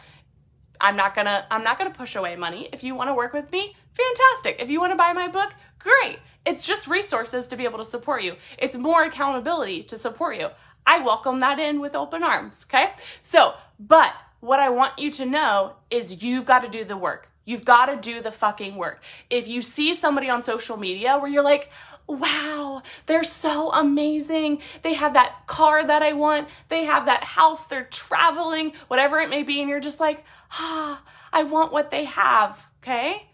I'm 0.81 0.97
not 0.97 1.14
gonna 1.14 1.47
I'm 1.51 1.64
not 1.64 1.79
gonna 1.79 1.90
push 1.90 2.14
away 2.14 2.37
money. 2.37 2.68
If 2.73 2.85
you 2.85 2.94
want 2.94 3.09
to 3.09 3.14
work 3.14 3.33
with 3.33 3.51
me, 3.51 3.75
fantastic. 3.94 4.57
If 4.61 4.68
you 4.68 4.81
want 4.81 4.92
to 4.92 4.97
buy 4.97 5.12
my 5.12 5.29
book, 5.29 5.53
great. 5.79 6.19
It's 6.45 6.67
just 6.67 6.87
resources 6.87 7.47
to 7.49 7.57
be 7.57 7.64
able 7.64 7.79
to 7.79 7.85
support 7.85 8.23
you. 8.23 8.37
It's 8.57 8.77
more 8.77 9.05
accountability 9.05 9.83
to 9.85 9.99
support 9.99 10.38
you. 10.38 10.49
I 10.87 11.01
welcome 11.01 11.41
that 11.41 11.59
in 11.59 11.81
with 11.81 11.95
open 11.95 12.23
arms, 12.23 12.67
okay? 12.69 12.93
So, 13.23 13.55
but 13.79 14.14
what 14.41 14.61
I 14.61 14.71
want 14.71 14.99
you 14.99 15.11
to 15.12 15.27
know 15.27 15.75
is 15.91 16.23
you've 16.23 16.47
got 16.47 16.61
to 16.61 16.69
do 16.71 16.85
the 16.85 16.97
work. 16.97 17.29
You've 17.45 17.64
got 17.64 17.87
to 17.87 17.97
do 17.97 18.21
the 18.21 18.33
fucking 18.33 18.77
work. 18.77 19.03
If 19.31 19.49
you 19.49 19.62
see 19.62 19.95
somebody 19.95 20.31
on 20.31 20.43
social 20.43 20.77
media 20.77 21.19
where 21.19 21.31
you're 21.31 21.45
like, 21.45 21.71
wow, 22.07 22.83
they're 23.07 23.25
so 23.25 23.71
amazing. 23.73 24.61
They 24.83 24.95
have 24.95 25.14
that 25.14 25.47
car 25.47 25.87
that 25.87 26.03
I 26.03 26.12
want. 26.14 26.49
They 26.69 26.85
have 26.85 27.07
that 27.07 27.25
house. 27.25 27.67
They're 27.67 27.85
traveling, 27.85 28.73
whatever 28.88 29.19
it 29.19 29.31
may 29.31 29.43
be. 29.43 29.61
And 29.61 29.69
you're 29.69 29.81
just 29.81 30.01
like, 30.01 30.25
ah, 30.53 31.03
I 31.33 31.43
want 31.43 31.73
what 31.73 31.91
they 31.91 32.05
have. 32.05 32.67
Okay. 32.83 33.28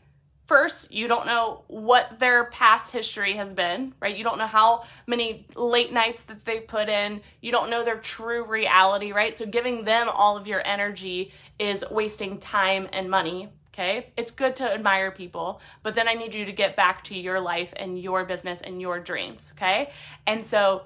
First, 0.47 0.93
you 0.93 1.09
don't 1.09 1.25
know 1.25 1.65
what 1.69 2.19
their 2.21 2.45
past 2.45 2.91
history 2.91 3.35
has 3.37 3.55
been, 3.55 3.95
right? 3.99 4.15
You 4.15 4.25
don't 4.25 4.37
know 4.37 4.47
how 4.47 4.85
many 5.07 5.47
late 5.57 5.91
nights 5.91 6.21
that 6.23 6.45
they 6.45 6.61
put 6.61 6.91
in. 6.91 7.23
You 7.41 7.51
don't 7.51 7.71
know 7.71 7.83
their 7.83 7.97
true 7.97 8.45
reality, 8.45 9.13
right? 9.13 9.37
So 9.39 9.47
giving 9.47 9.85
them 9.85 10.11
all 10.13 10.37
of 10.37 10.47
your 10.47 10.61
energy 10.67 11.33
is 11.59 11.83
wasting 11.91 12.39
time 12.39 12.89
and 12.93 13.09
money, 13.09 13.49
okay? 13.73 14.13
It's 14.19 14.31
good 14.31 14.55
to 14.57 14.71
admire 14.71 15.11
people, 15.11 15.63
but 15.83 15.95
then 15.95 16.09
I 16.09 16.13
need 16.13 16.35
you 16.35 16.45
to 16.45 16.53
get 16.53 16.77
back 16.77 17.05
to 17.05 17.19
your 17.19 17.41
life 17.41 17.73
and 17.77 17.99
your 17.99 18.25
business 18.27 18.61
and 18.61 18.83
your 18.83 19.01
dreams, 19.01 19.55
okay? 19.57 19.93
And 20.27 20.45
so 20.45 20.83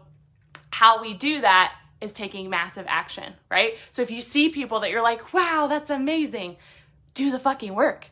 how 0.70 1.02
we 1.02 1.14
do 1.14 1.40
that 1.40 1.74
is 2.00 2.12
taking 2.12 2.48
massive 2.48 2.86
action, 2.88 3.32
right? 3.50 3.74
So 3.90 4.02
if 4.02 4.10
you 4.12 4.20
see 4.20 4.50
people 4.50 4.78
that 4.80 4.90
you're 4.92 5.02
like, 5.02 5.32
wow, 5.34 5.66
that's 5.68 5.90
amazing, 5.90 6.58
do 7.14 7.32
the 7.32 7.40
fucking 7.40 7.74
work 7.74 8.06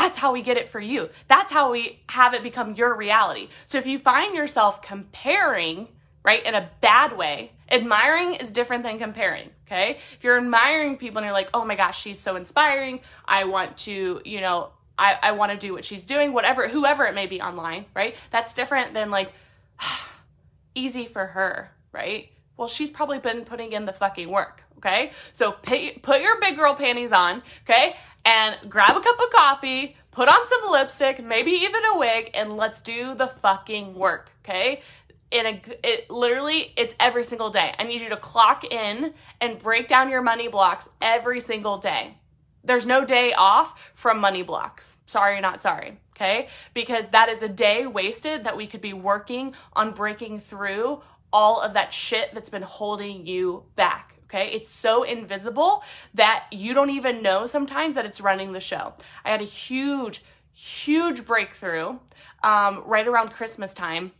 that's 0.00 0.16
how 0.16 0.32
we 0.32 0.40
get 0.40 0.56
it 0.56 0.70
for 0.70 0.80
you. 0.80 1.10
That's 1.28 1.52
how 1.52 1.72
we 1.72 2.00
have 2.08 2.32
it 2.32 2.42
become 2.42 2.74
your 2.74 2.96
reality. 2.96 3.48
So 3.66 3.76
if 3.76 3.86
you 3.86 3.98
find 3.98 4.34
yourself 4.34 4.80
comparing, 4.80 5.88
right, 6.24 6.44
in 6.44 6.54
a 6.54 6.70
bad 6.80 7.18
way, 7.18 7.52
admiring 7.70 8.32
is 8.34 8.50
different 8.50 8.82
than 8.82 8.98
comparing, 8.98 9.50
okay? 9.66 9.98
If 10.16 10.24
you're 10.24 10.38
admiring 10.38 10.96
people 10.96 11.18
and 11.18 11.26
you're 11.26 11.34
like, 11.34 11.50
oh 11.52 11.66
my 11.66 11.74
gosh, 11.74 12.00
she's 12.00 12.18
so 12.18 12.36
inspiring, 12.36 13.00
I 13.26 13.44
want 13.44 13.76
to, 13.78 14.22
you 14.24 14.40
know, 14.40 14.70
I, 14.98 15.18
I 15.22 15.32
want 15.32 15.52
to 15.52 15.58
do 15.58 15.74
what 15.74 15.84
she's 15.84 16.06
doing, 16.06 16.32
whatever, 16.32 16.66
whoever 16.66 17.04
it 17.04 17.14
may 17.14 17.26
be 17.26 17.42
online, 17.42 17.84
right? 17.94 18.14
That's 18.30 18.54
different 18.54 18.94
than 18.94 19.10
like, 19.10 19.30
easy 20.74 21.04
for 21.04 21.26
her, 21.26 21.72
right? 21.92 22.30
Well, 22.56 22.68
she's 22.68 22.90
probably 22.90 23.18
been 23.18 23.44
putting 23.44 23.72
in 23.72 23.84
the 23.84 23.92
fucking 23.92 24.30
work, 24.30 24.62
okay? 24.78 25.12
So 25.32 25.52
pay, 25.52 25.92
put 25.92 26.22
your 26.22 26.40
big 26.40 26.56
girl 26.56 26.74
panties 26.74 27.12
on, 27.12 27.42
okay? 27.64 27.96
And 28.24 28.56
grab 28.68 28.96
a 28.96 29.00
cup 29.00 29.18
of 29.20 29.30
coffee, 29.30 29.96
put 30.10 30.28
on 30.28 30.46
some 30.46 30.72
lipstick, 30.72 31.24
maybe 31.24 31.50
even 31.50 31.82
a 31.84 31.98
wig, 31.98 32.30
and 32.34 32.56
let's 32.56 32.80
do 32.80 33.14
the 33.14 33.26
fucking 33.26 33.94
work, 33.94 34.30
okay? 34.44 34.82
In 35.30 35.46
a, 35.46 35.62
it 35.84 36.10
literally, 36.10 36.72
it's 36.76 36.96
every 36.98 37.24
single 37.24 37.50
day. 37.50 37.72
I 37.78 37.84
need 37.84 38.00
you 38.00 38.08
to 38.08 38.16
clock 38.16 38.64
in 38.64 39.14
and 39.40 39.58
break 39.58 39.86
down 39.88 40.10
your 40.10 40.22
money 40.22 40.48
blocks 40.48 40.88
every 41.00 41.40
single 41.40 41.78
day. 41.78 42.16
There's 42.64 42.84
no 42.84 43.04
day 43.04 43.32
off 43.32 43.78
from 43.94 44.18
money 44.18 44.42
blocks. 44.42 44.98
Sorry, 45.06 45.40
not 45.40 45.62
sorry. 45.62 45.98
Okay. 46.16 46.48
Because 46.74 47.08
that 47.10 47.30
is 47.30 47.42
a 47.42 47.48
day 47.48 47.86
wasted 47.86 48.44
that 48.44 48.56
we 48.56 48.66
could 48.66 48.82
be 48.82 48.92
working 48.92 49.54
on 49.72 49.92
breaking 49.92 50.40
through 50.40 51.02
all 51.32 51.62
of 51.62 51.72
that 51.74 51.94
shit 51.94 52.34
that's 52.34 52.50
been 52.50 52.62
holding 52.62 53.26
you 53.26 53.64
back. 53.76 54.09
Okay. 54.30 54.52
It's 54.52 54.70
so 54.70 55.02
invisible 55.02 55.82
that 56.14 56.46
you 56.52 56.72
don't 56.72 56.90
even 56.90 57.20
know 57.20 57.46
sometimes 57.46 57.96
that 57.96 58.06
it's 58.06 58.20
running 58.20 58.52
the 58.52 58.60
show. 58.60 58.94
I 59.24 59.30
had 59.30 59.40
a 59.40 59.44
huge, 59.44 60.22
huge 60.52 61.26
breakthrough 61.26 61.98
um, 62.44 62.84
right 62.86 63.08
around 63.08 63.32
Christmas 63.32 63.74
time 63.74 64.12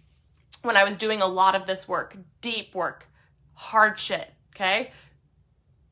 when 0.63 0.77
I 0.77 0.83
was 0.83 0.97
doing 0.97 1.23
a 1.23 1.27
lot 1.27 1.55
of 1.55 1.65
this 1.65 1.87
work, 1.87 2.17
deep 2.41 2.75
work, 2.75 3.07
hard 3.55 4.01
shit. 4.01 4.29
Okay. 4.55 4.91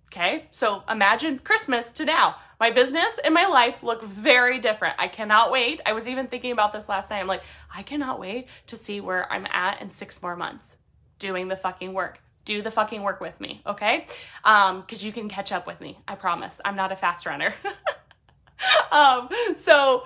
Okay. 0.09 0.49
So 0.51 0.83
imagine 0.91 1.39
Christmas 1.39 1.93
to 1.93 2.05
now. 2.05 2.35
My 2.59 2.73
business 2.73 3.21
and 3.25 3.33
my 3.33 3.47
life 3.47 3.85
look 3.85 4.03
very 4.03 4.59
different. 4.59 4.97
I 4.99 5.07
cannot 5.07 5.53
wait. 5.53 5.81
I 5.87 5.93
was 5.93 6.09
even 6.09 6.27
thinking 6.27 6.51
about 6.51 6.73
this 6.73 6.89
last 6.89 7.11
night. 7.11 7.21
I'm 7.21 7.29
like, 7.29 7.45
I 7.73 7.85
cannot 7.85 8.19
wait 8.19 8.49
to 8.67 8.77
see 8.77 9.01
where 9.01 9.33
I'm 9.33 9.47
at 9.53 9.81
in 9.81 9.93
six 9.93 10.21
more 10.21 10.35
months 10.35 10.77
doing 11.21 11.47
the 11.47 11.57
fucking 11.57 11.93
work 11.93 12.19
do 12.45 12.63
the 12.63 12.71
fucking 12.71 13.03
work 13.03 13.21
with 13.21 13.41
me, 13.41 13.63
okay? 13.67 14.07
Um, 14.45 14.81
because 14.81 15.05
you 15.05 15.13
can 15.13 15.29
catch 15.29 15.53
up 15.53 15.67
with 15.67 15.81
me. 15.81 15.99
I 16.09 16.15
promise. 16.15 16.61
I'm 16.65 16.77
not 16.77 16.93
a 16.93 16.97
fast 16.97 17.27
runner. 17.27 17.55
um, 18.93 19.29
so 19.57 20.05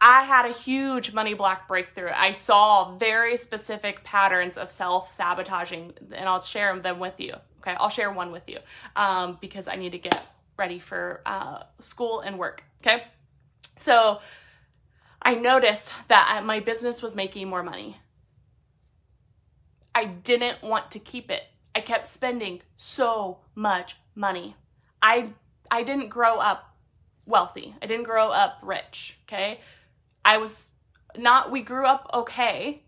I 0.00 0.22
had 0.22 0.46
a 0.46 0.52
huge 0.52 1.12
money 1.12 1.34
block 1.34 1.66
breakthrough. 1.66 2.10
I 2.14 2.32
saw 2.32 2.96
very 2.96 3.36
specific 3.36 4.04
patterns 4.04 4.56
of 4.56 4.70
self 4.70 5.12
sabotaging, 5.12 5.94
and 6.12 6.28
I'll 6.28 6.40
share 6.40 6.78
them 6.78 6.98
with 6.98 7.18
you. 7.18 7.34
Okay, 7.60 7.74
I'll 7.78 7.88
share 7.88 8.12
one 8.12 8.30
with 8.30 8.48
you 8.48 8.58
um, 8.94 9.38
because 9.40 9.66
I 9.66 9.74
need 9.74 9.92
to 9.92 9.98
get 9.98 10.26
ready 10.56 10.78
for 10.78 11.22
uh, 11.26 11.64
school 11.80 12.20
and 12.20 12.38
work. 12.38 12.62
Okay, 12.80 13.04
so 13.78 14.20
I 15.20 15.34
noticed 15.34 15.92
that 16.06 16.42
my 16.44 16.60
business 16.60 17.02
was 17.02 17.16
making 17.16 17.48
more 17.48 17.62
money. 17.62 17.96
I 19.94 20.04
didn't 20.04 20.62
want 20.62 20.92
to 20.92 21.00
keep 21.00 21.30
it. 21.30 21.42
I 21.78 21.80
kept 21.80 22.08
spending 22.08 22.60
so 22.76 23.38
much 23.54 23.98
money. 24.16 24.56
I 25.00 25.30
I 25.70 25.84
didn't 25.84 26.08
grow 26.08 26.38
up 26.38 26.74
wealthy. 27.24 27.76
I 27.80 27.86
didn't 27.86 28.02
grow 28.02 28.30
up 28.30 28.58
rich, 28.62 29.16
okay? 29.28 29.60
I 30.24 30.38
was 30.38 30.70
not 31.16 31.52
we 31.52 31.60
grew 31.60 31.86
up 31.86 32.10
okay. 32.12 32.82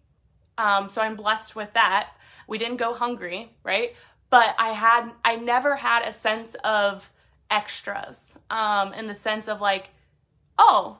Um 0.59 0.89
so 0.89 1.03
I'm 1.03 1.15
blessed 1.15 1.55
with 1.55 1.73
that. 1.75 2.11
We 2.49 2.59
didn't 2.59 2.79
go 2.79 2.93
hungry, 2.93 3.53
right? 3.63 3.95
But 4.29 4.57
I 4.59 4.71
had 4.71 5.13
I 5.25 5.37
never 5.37 5.77
had 5.77 6.03
a 6.03 6.13
sense 6.13 6.57
of 6.65 7.13
extras 7.49 8.37
um 8.51 8.93
in 8.93 9.07
the 9.07 9.15
sense 9.15 9.47
of 9.47 9.61
like 9.61 9.91
oh, 10.59 10.99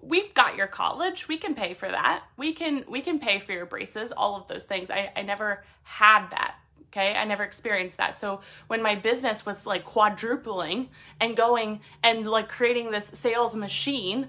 we've 0.00 0.32
got 0.32 0.56
your 0.56 0.66
college 0.66 1.28
we 1.28 1.36
can 1.36 1.54
pay 1.54 1.74
for 1.74 1.88
that 1.88 2.22
we 2.36 2.52
can 2.52 2.84
we 2.88 3.02
can 3.02 3.18
pay 3.18 3.38
for 3.38 3.52
your 3.52 3.66
braces 3.66 4.12
all 4.12 4.36
of 4.36 4.46
those 4.46 4.64
things 4.64 4.90
i, 4.90 5.10
I 5.16 5.22
never 5.22 5.64
had 5.82 6.28
that 6.30 6.54
Okay. 6.88 7.14
I 7.14 7.24
never 7.24 7.44
experienced 7.44 7.98
that. 7.98 8.18
So 8.18 8.40
when 8.66 8.82
my 8.82 8.94
business 8.94 9.44
was 9.44 9.66
like 9.66 9.84
quadrupling 9.84 10.88
and 11.20 11.36
going 11.36 11.80
and 12.02 12.26
like 12.26 12.48
creating 12.48 12.90
this 12.90 13.06
sales 13.06 13.54
machine, 13.54 14.28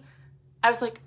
I 0.63 0.69
was 0.69 0.81
like, 0.81 0.99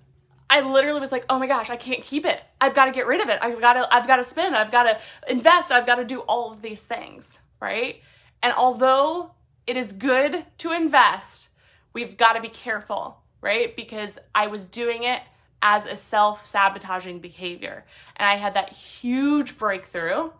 I 0.48 0.60
literally 0.60 1.00
was 1.00 1.12
like, 1.12 1.24
oh 1.30 1.38
my 1.38 1.46
gosh, 1.46 1.70
I 1.70 1.76
can't 1.76 2.02
keep 2.02 2.26
it. 2.26 2.42
I've 2.60 2.74
got 2.74 2.86
to 2.86 2.92
get 2.92 3.06
rid 3.06 3.20
of 3.20 3.28
it. 3.28 3.38
I've 3.40 3.60
got 3.60 3.74
to, 3.74 3.94
I've 3.94 4.06
got 4.06 4.16
to 4.16 4.24
spend. 4.24 4.54
I've 4.54 4.70
got 4.70 4.84
to 4.84 4.98
invest. 5.30 5.70
I've 5.70 5.86
got 5.86 5.96
to 5.96 6.04
do 6.04 6.20
all 6.20 6.52
of 6.52 6.62
these 6.62 6.82
things. 6.82 7.38
Right. 7.60 8.02
And 8.42 8.52
although 8.54 9.34
it 9.66 9.76
is 9.76 9.92
good 9.92 10.44
to 10.58 10.72
invest, 10.72 11.48
we've 11.92 12.16
got 12.16 12.34
to 12.34 12.40
be 12.40 12.48
careful. 12.48 13.18
Right. 13.40 13.74
Because 13.74 14.18
I 14.34 14.46
was 14.46 14.64
doing 14.66 15.04
it 15.04 15.22
as 15.62 15.86
a 15.86 15.96
self 15.96 16.46
sabotaging 16.46 17.20
behavior. 17.20 17.86
And 18.16 18.28
I 18.28 18.34
had 18.34 18.54
that 18.54 18.72
huge 18.72 19.56
breakthrough 19.56 20.30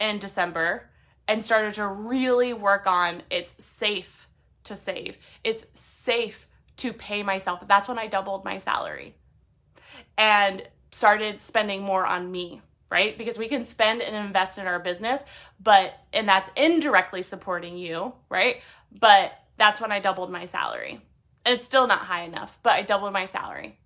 in 0.00 0.18
December 0.18 0.90
and 1.28 1.44
started 1.44 1.74
to 1.74 1.86
really 1.86 2.52
work 2.52 2.86
on 2.86 3.22
it's 3.30 3.54
safe 3.64 4.28
to 4.64 4.76
save. 4.76 5.18
It's 5.44 5.66
safe 5.74 6.46
to 6.78 6.92
pay 6.92 7.22
myself. 7.22 7.66
That's 7.66 7.88
when 7.88 7.98
I 7.98 8.06
doubled 8.06 8.44
my 8.44 8.58
salary 8.58 9.14
and 10.16 10.62
started 10.90 11.40
spending 11.40 11.82
more 11.82 12.06
on 12.06 12.30
me, 12.30 12.60
right? 12.90 13.16
Because 13.16 13.38
we 13.38 13.48
can 13.48 13.66
spend 13.66 14.02
and 14.02 14.14
invest 14.14 14.58
in 14.58 14.66
our 14.66 14.78
business, 14.78 15.22
but, 15.60 15.94
and 16.12 16.28
that's 16.28 16.50
indirectly 16.56 17.22
supporting 17.22 17.76
you, 17.78 18.12
right? 18.28 18.56
But 18.98 19.32
that's 19.56 19.80
when 19.80 19.92
I 19.92 20.00
doubled 20.00 20.30
my 20.30 20.44
salary. 20.44 21.00
And 21.44 21.54
it's 21.54 21.64
still 21.64 21.86
not 21.86 22.00
high 22.00 22.22
enough, 22.22 22.58
but 22.62 22.74
I 22.74 22.82
doubled 22.82 23.12
my 23.12 23.26
salary, 23.26 23.78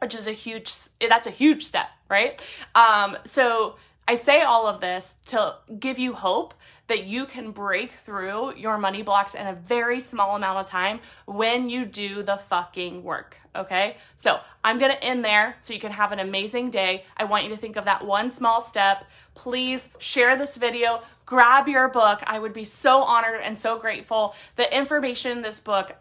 which 0.00 0.14
is 0.14 0.26
a 0.26 0.32
huge, 0.32 0.72
that's 1.00 1.26
a 1.26 1.30
huge 1.30 1.64
step, 1.64 1.88
right? 2.08 2.40
Um, 2.74 3.16
so 3.24 3.76
I 4.06 4.16
say 4.16 4.42
all 4.42 4.66
of 4.66 4.80
this 4.80 5.16
to 5.26 5.56
give 5.78 5.98
you 5.98 6.12
hope 6.12 6.54
that 6.86 7.04
you 7.04 7.24
can 7.24 7.50
break 7.50 7.90
through 7.92 8.54
your 8.56 8.76
money 8.76 9.02
blocks 9.02 9.34
in 9.34 9.46
a 9.46 9.54
very 9.54 10.00
small 10.00 10.36
amount 10.36 10.58
of 10.58 10.66
time 10.66 11.00
when 11.24 11.70
you 11.70 11.86
do 11.86 12.22
the 12.22 12.36
fucking 12.36 13.02
work. 13.02 13.38
Okay. 13.56 13.96
So 14.16 14.40
I'm 14.62 14.78
going 14.78 14.92
to 14.92 15.02
end 15.02 15.24
there 15.24 15.56
so 15.60 15.72
you 15.72 15.80
can 15.80 15.92
have 15.92 16.12
an 16.12 16.18
amazing 16.18 16.70
day. 16.70 17.04
I 17.16 17.24
want 17.24 17.44
you 17.44 17.50
to 17.50 17.56
think 17.56 17.76
of 17.76 17.86
that 17.86 18.04
one 18.04 18.30
small 18.30 18.60
step. 18.60 19.06
Please 19.34 19.88
share 19.98 20.36
this 20.36 20.56
video. 20.56 21.02
Grab 21.24 21.68
your 21.68 21.88
book. 21.88 22.20
I 22.26 22.38
would 22.38 22.52
be 22.52 22.66
so 22.66 23.02
honored 23.02 23.40
and 23.42 23.58
so 23.58 23.78
grateful. 23.78 24.34
The 24.56 24.76
information 24.76 25.32
in 25.32 25.42
this 25.42 25.60
book, 25.60 25.96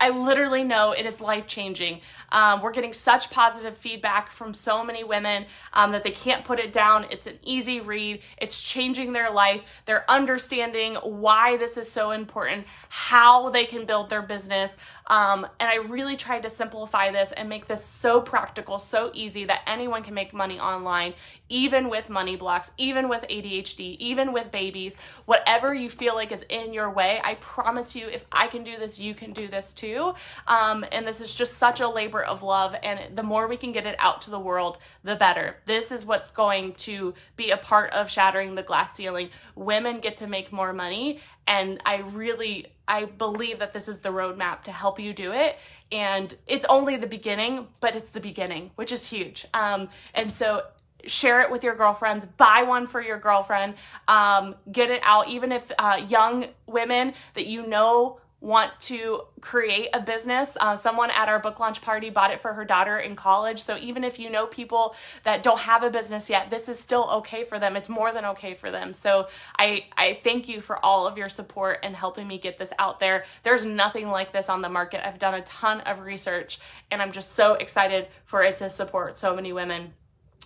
I 0.00 0.10
literally 0.10 0.64
know 0.64 0.92
it 0.92 1.06
is 1.06 1.20
life 1.20 1.46
changing. 1.46 2.00
Um, 2.32 2.60
we're 2.60 2.72
getting 2.72 2.92
such 2.92 3.30
positive 3.30 3.76
feedback 3.76 4.30
from 4.30 4.52
so 4.52 4.84
many 4.84 5.04
women 5.04 5.46
um, 5.72 5.92
that 5.92 6.02
they 6.02 6.10
can't 6.10 6.44
put 6.44 6.58
it 6.58 6.72
down. 6.72 7.06
It's 7.10 7.26
an 7.26 7.38
easy 7.42 7.80
read, 7.80 8.20
it's 8.38 8.60
changing 8.60 9.12
their 9.12 9.30
life. 9.30 9.62
They're 9.84 10.10
understanding 10.10 10.96
why 10.96 11.56
this 11.56 11.76
is 11.76 11.90
so 11.90 12.10
important, 12.10 12.66
how 12.88 13.50
they 13.50 13.64
can 13.64 13.86
build 13.86 14.10
their 14.10 14.22
business. 14.22 14.72
Um, 15.06 15.46
and 15.60 15.68
I 15.68 15.76
really 15.76 16.16
tried 16.16 16.42
to 16.42 16.50
simplify 16.50 17.10
this 17.10 17.32
and 17.32 17.48
make 17.48 17.66
this 17.66 17.84
so 17.84 18.20
practical, 18.20 18.78
so 18.78 19.10
easy 19.14 19.44
that 19.44 19.62
anyone 19.66 20.02
can 20.02 20.14
make 20.14 20.32
money 20.32 20.58
online, 20.58 21.14
even 21.48 21.88
with 21.88 22.10
money 22.10 22.36
blocks, 22.36 22.72
even 22.76 23.08
with 23.08 23.24
ADHD, 23.28 23.96
even 23.98 24.32
with 24.32 24.50
babies, 24.50 24.96
whatever 25.26 25.74
you 25.74 25.88
feel 25.88 26.14
like 26.14 26.32
is 26.32 26.44
in 26.48 26.72
your 26.72 26.90
way. 26.90 27.20
I 27.22 27.34
promise 27.36 27.94
you, 27.94 28.08
if 28.08 28.24
I 28.32 28.48
can 28.48 28.64
do 28.64 28.76
this, 28.78 28.98
you 28.98 29.14
can 29.14 29.32
do 29.32 29.46
this 29.46 29.72
too. 29.72 30.14
Um, 30.48 30.84
and 30.90 31.06
this 31.06 31.20
is 31.20 31.34
just 31.34 31.54
such 31.54 31.80
a 31.80 31.88
labor 31.88 32.22
of 32.22 32.42
love. 32.42 32.74
And 32.82 33.16
the 33.16 33.22
more 33.22 33.46
we 33.46 33.56
can 33.56 33.72
get 33.72 33.86
it 33.86 33.96
out 33.98 34.22
to 34.22 34.30
the 34.30 34.40
world, 34.40 34.78
the 35.04 35.14
better. 35.14 35.56
This 35.66 35.92
is 35.92 36.04
what's 36.04 36.30
going 36.30 36.72
to 36.74 37.14
be 37.36 37.50
a 37.50 37.56
part 37.56 37.92
of 37.92 38.10
shattering 38.10 38.54
the 38.54 38.62
glass 38.62 38.94
ceiling. 38.94 39.30
Women 39.54 40.00
get 40.00 40.16
to 40.18 40.26
make 40.26 40.52
more 40.52 40.72
money. 40.72 41.20
And 41.46 41.80
I 41.84 41.98
really, 41.98 42.66
I 42.88 43.04
believe 43.04 43.58
that 43.60 43.72
this 43.72 43.88
is 43.88 43.98
the 43.98 44.10
roadmap 44.10 44.62
to 44.64 44.72
help 44.72 44.98
you 44.98 45.12
do 45.12 45.32
it. 45.32 45.58
And 45.92 46.34
it's 46.46 46.66
only 46.68 46.96
the 46.96 47.06
beginning, 47.06 47.68
but 47.80 47.94
it's 47.94 48.10
the 48.10 48.20
beginning, 48.20 48.70
which 48.74 48.90
is 48.90 49.06
huge. 49.08 49.46
Um, 49.54 49.88
and 50.14 50.34
so 50.34 50.62
share 51.04 51.40
it 51.40 51.50
with 51.50 51.62
your 51.62 51.74
girlfriends 51.76 52.26
buy 52.36 52.64
one 52.64 52.84
for 52.86 53.00
your 53.00 53.18
girlfriend 53.18 53.74
um, 54.08 54.56
get 54.72 54.90
it 54.90 55.00
out 55.04 55.28
even 55.28 55.52
if 55.52 55.70
uh, 55.78 56.00
young 56.08 56.46
women 56.66 57.14
that 57.34 57.46
you 57.46 57.64
know 57.66 58.18
want 58.46 58.70
to 58.78 59.22
create 59.40 59.88
a 59.92 60.00
business. 60.00 60.56
Uh, 60.60 60.76
someone 60.76 61.10
at 61.10 61.28
our 61.28 61.40
book 61.40 61.58
launch 61.58 61.82
party 61.82 62.10
bought 62.10 62.30
it 62.30 62.40
for 62.40 62.52
her 62.54 62.64
daughter 62.64 62.96
in 62.96 63.16
college. 63.16 63.60
So 63.60 63.76
even 63.76 64.04
if 64.04 64.20
you 64.20 64.30
know 64.30 64.46
people 64.46 64.94
that 65.24 65.42
don't 65.42 65.58
have 65.58 65.82
a 65.82 65.90
business 65.90 66.30
yet, 66.30 66.48
this 66.48 66.68
is 66.68 66.78
still 66.78 67.10
okay 67.10 67.42
for 67.42 67.58
them. 67.58 67.74
It's 67.74 67.88
more 67.88 68.12
than 68.12 68.24
okay 68.26 68.54
for 68.54 68.70
them. 68.70 68.94
So 68.94 69.26
I, 69.58 69.86
I 69.96 70.20
thank 70.22 70.48
you 70.48 70.60
for 70.60 70.82
all 70.84 71.08
of 71.08 71.18
your 71.18 71.28
support 71.28 71.80
and 71.82 71.96
helping 71.96 72.28
me 72.28 72.38
get 72.38 72.56
this 72.56 72.72
out 72.78 73.00
there. 73.00 73.24
There's 73.42 73.64
nothing 73.64 74.10
like 74.10 74.32
this 74.32 74.48
on 74.48 74.62
the 74.62 74.68
market. 74.68 75.04
I've 75.04 75.18
done 75.18 75.34
a 75.34 75.42
ton 75.42 75.80
of 75.80 75.98
research 75.98 76.60
and 76.92 77.02
I'm 77.02 77.10
just 77.10 77.32
so 77.32 77.54
excited 77.54 78.06
for 78.24 78.44
it 78.44 78.58
to 78.58 78.70
support 78.70 79.18
so 79.18 79.34
many 79.34 79.52
women 79.52 79.92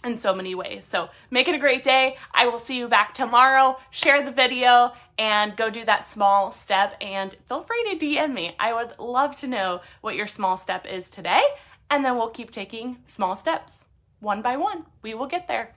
in 0.04 0.18
so 0.18 0.34
many 0.34 0.54
ways. 0.54 0.84
So 0.84 1.10
make 1.30 1.48
it 1.48 1.54
a 1.54 1.58
great 1.58 1.82
day. 1.82 2.16
I 2.32 2.46
will 2.46 2.58
see 2.58 2.76
you 2.76 2.88
back 2.88 3.14
tomorrow. 3.14 3.78
Share 3.90 4.22
the 4.24 4.30
video 4.30 4.92
and 5.18 5.56
go 5.56 5.70
do 5.70 5.84
that 5.84 6.06
small 6.06 6.50
step 6.50 6.96
and 7.00 7.36
feel 7.46 7.62
free 7.62 7.84
to 7.90 8.04
DM 8.04 8.32
me. 8.32 8.54
I 8.58 8.72
would 8.72 8.98
love 8.98 9.36
to 9.36 9.48
know 9.48 9.80
what 10.00 10.16
your 10.16 10.26
small 10.26 10.56
step 10.56 10.86
is 10.86 11.08
today. 11.08 11.42
And 11.90 12.04
then 12.04 12.16
we'll 12.16 12.30
keep 12.30 12.50
taking 12.50 12.98
small 13.04 13.36
steps 13.36 13.84
one 14.20 14.42
by 14.42 14.56
one. 14.56 14.84
We 15.02 15.14
will 15.14 15.26
get 15.26 15.48
there. 15.48 15.74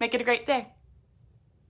Make 0.00 0.14
it 0.14 0.20
a 0.20 0.24
great 0.24 0.46
day. 0.46 0.68